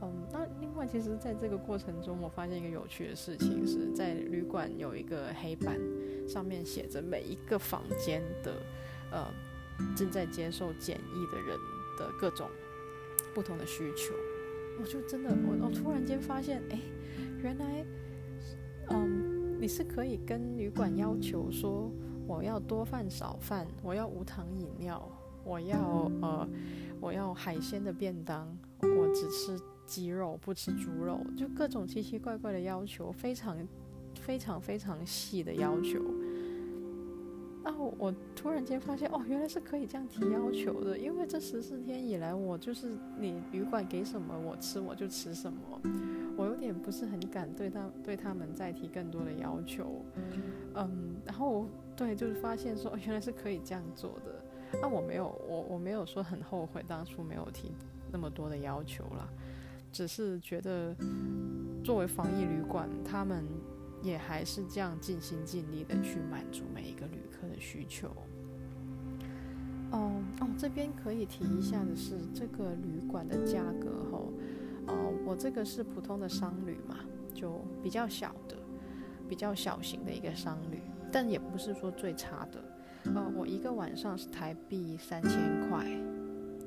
[0.03, 5.79] 嗯，那另外，其实在这个过程中，我发现一个有趣的事情，是在旅馆有一个黑板，
[6.27, 8.51] 上面写着每一个房间的，
[9.11, 9.27] 呃，
[9.95, 11.55] 正在接受检疫的人
[11.99, 12.49] 的各种
[13.35, 14.15] 不同的需求。
[14.79, 16.79] 我就真的，我我突然间发现，哎，
[17.43, 17.85] 原来，
[18.89, 21.91] 嗯，你是可以跟旅馆要求说，
[22.25, 25.07] 我要多饭少饭，我要无糖饮料，
[25.43, 26.47] 我要呃，
[26.99, 28.47] 我要海鲜的便当，
[28.81, 29.59] 我只吃。
[29.83, 33.57] 鸡肉不吃猪肉，就各种奇奇怪怪的要求，非常
[34.21, 35.99] 非常非常细的要求。
[37.61, 40.97] 然后我突然间发现，哦，原来是可以这样提要求的。
[40.97, 45.81] 因为这十四天以来，我就是你旅馆给什么我吃我就吃什么，
[46.37, 50.05] 我有点不是很敢对他对他们再提更多的要求。
[50.75, 51.65] 嗯，然后
[51.97, 54.40] 对，就是发现说，原来是可以这样做的。
[54.79, 57.71] 那我没有，我我没有说很后悔当初没有提
[58.11, 59.27] 那么多的要求了。
[59.91, 60.95] 只是觉得，
[61.83, 63.43] 作为防疫旅馆，他们
[64.01, 68.07] 也还是这样尽心尽力的去满足每一个旅客的需求。
[69.91, 74.31] 哦哦，这边可以提一下的是，这个旅馆的价格吼，
[74.87, 76.99] 哦，我这个是普通的商旅嘛，
[77.33, 78.55] 就比较小的、
[79.27, 80.79] 比较小型的一个商旅，
[81.11, 82.63] 但也不是说最差的。
[83.05, 85.85] 呃，我一个晚上是台币三千块，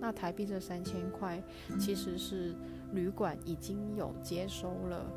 [0.00, 1.42] 那台币这三千块
[1.78, 2.54] 其实是。
[2.92, 5.10] 旅馆已经有接收了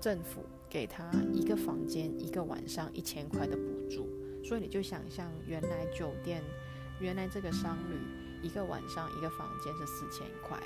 [0.00, 4.08] 政府给他一个房间一个晚上一千块的补助，
[4.42, 6.42] 所以你就想象原来酒店
[6.98, 7.94] 原来这个商旅
[8.42, 10.58] 一个晚上一个房间是四千块，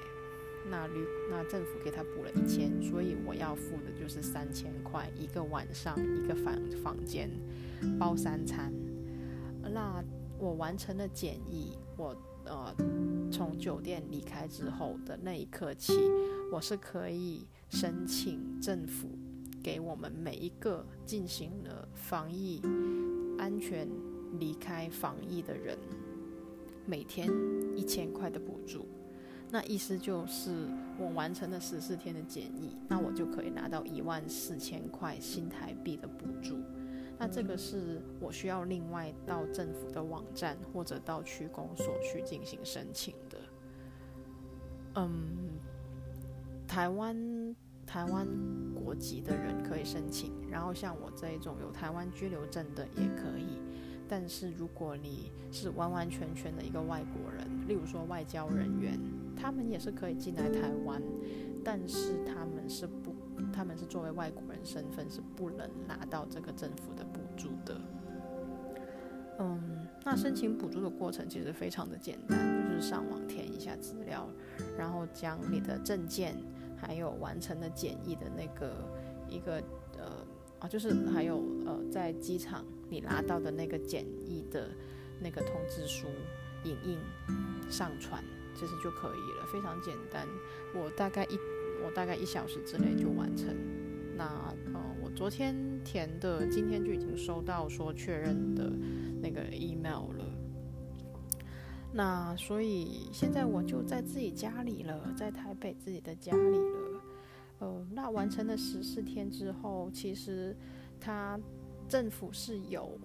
[0.70, 7.30] 那旅那政府给他补了一千，所以我要付的就是三千块一个晚上一个房房间
[7.98, 8.72] 包三餐，
[9.72, 10.02] 那
[10.38, 12.16] 我完成了检疫，我。
[12.46, 12.74] 呃，
[13.32, 15.94] 从酒店离开之后的那一刻起，
[16.52, 19.08] 我是可以申请政府
[19.62, 22.60] 给我们每一个进行了防疫、
[23.38, 23.88] 安全
[24.38, 25.78] 离开防疫的人，
[26.84, 27.30] 每天
[27.74, 28.84] 一千块的补助。
[29.50, 36.58] 那意思就是我完成了十四天的检疫，那我就可以拿到一万四千块新台币的补助。
[37.18, 43.38] 那这个是我需要另外到政府的网站或者到区公所去进行申请的。
[44.96, 45.58] 嗯，
[46.66, 47.56] 台湾
[47.86, 48.26] 台湾
[48.74, 53.60] 国籍的人可以申请，然后像我这一种有台湾居留证的也可以。
[54.06, 59.00] 但是如果你是完完全全的一个外国人，例如说外交人员，
[59.34, 61.00] 他们也是可以进来台湾，
[61.62, 62.88] 但是他们是。
[63.53, 67.80] 他们是作为外国人身份是不能拿到这个政府的补助的。
[69.40, 74.28] 嗯，那申请补助的过程其实非常的简单，就是上网填一下资料，
[74.78, 76.36] 然后将你的证件
[76.76, 78.88] 还有完成的检疫的那个
[79.28, 79.57] 一个
[79.99, 80.24] 呃
[80.61, 84.70] 啊，就是还有呃，在机场你拿到的那个简易的
[85.20, 86.07] 那个通知书
[86.62, 86.99] 影印
[87.68, 88.22] 上传，
[88.55, 90.28] 其实就可以了，非常简单。
[90.76, 91.36] 我大概一
[91.85, 93.55] 我大概一小时之内就完成。
[94.16, 94.24] 那
[94.72, 95.55] 呃，我昨天
[95.85, 98.72] 填的，今天就已经收到说确认的
[99.20, 100.24] 那个 email 了。
[101.93, 107.01] 那所以现在我就在自己家里了，在台北自己的家里了。
[107.61, 110.57] 呃，那完成了十四天之后，其实
[111.01, 111.39] 他
[111.89, 112.99] 政府是有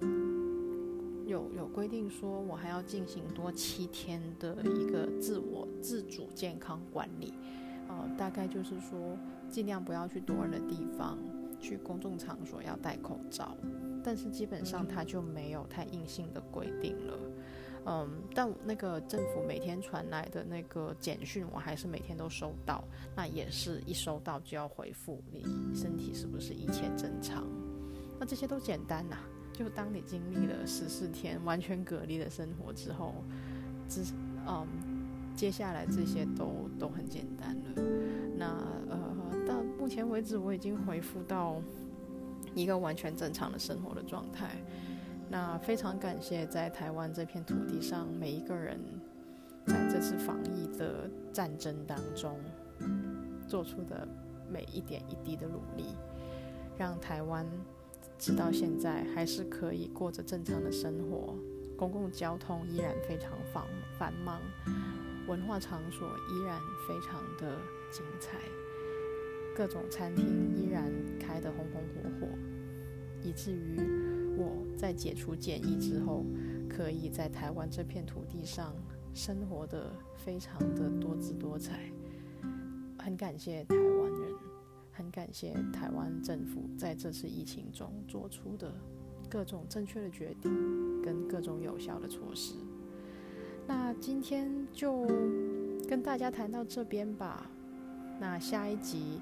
[1.26, 7.34] 有有规定说，我还要进行多七天的一个自我自主健康管理。
[7.90, 9.18] 呃，大概就是说，
[9.50, 11.18] 尽量不要去多人的地方，
[11.60, 13.58] 去公众场所要戴口罩。
[14.02, 17.20] 但是基本上他就没有太硬性的规定了。
[17.86, 22.84] 嗯，但那个政府每天传来的那个简讯，我还是每天都收到。
[23.16, 27.46] 那也是一收到就要回复你身体是不是一切正常。
[28.20, 29.18] 那这些都简单呐，
[29.52, 33.16] 就当你经历了十四天完全隔离的生活之后，
[33.88, 34.04] 之
[34.48, 34.68] 嗯，
[35.40, 37.82] 接下来这些都都很简单了。
[38.36, 38.46] 那
[38.90, 41.62] 呃，到目前为止，我已经恢复到
[42.54, 44.58] 一个完全正常的生活的状态。
[45.30, 48.78] 那非常感谢在台湾这片土地上每一个人，
[49.66, 52.38] 在这次防疫的战争当中
[53.48, 54.06] 做出的
[54.52, 55.96] 每一点一滴的努力，
[56.78, 57.46] 让台湾
[58.18, 61.34] 直到现在还是可以过着正常的生活，
[61.78, 63.64] 公共交通依然非常繁
[63.98, 64.42] 繁忙，
[65.30, 67.56] 文化场所依然非常的
[67.92, 68.40] 精彩，
[69.56, 70.26] 各种餐厅
[70.58, 72.28] 依然开得红红火火，
[73.24, 73.80] 以至于。
[74.36, 76.26] 我在解除检疫之后，
[76.70, 78.74] 可以在台湾这片土地上
[79.14, 81.92] 生活的非常的多姿多彩。
[82.98, 84.32] 很感谢台湾人，
[84.94, 88.74] 很感谢台湾政府在这次疫情中做出的
[89.30, 92.56] 各种正确的决定跟各种有效的措施。
[93.70, 95.06] 那今天就
[95.88, 97.46] 跟大家谈到这边吧，
[98.20, 99.22] 那下一集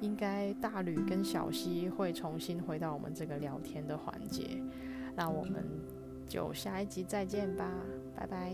[0.00, 4.60] 应该大吕跟小西会重新回到我们这个聊天的环节，
[5.14, 5.64] 那我们
[6.26, 7.70] 就下一集再见吧，
[8.16, 8.52] 拜拜。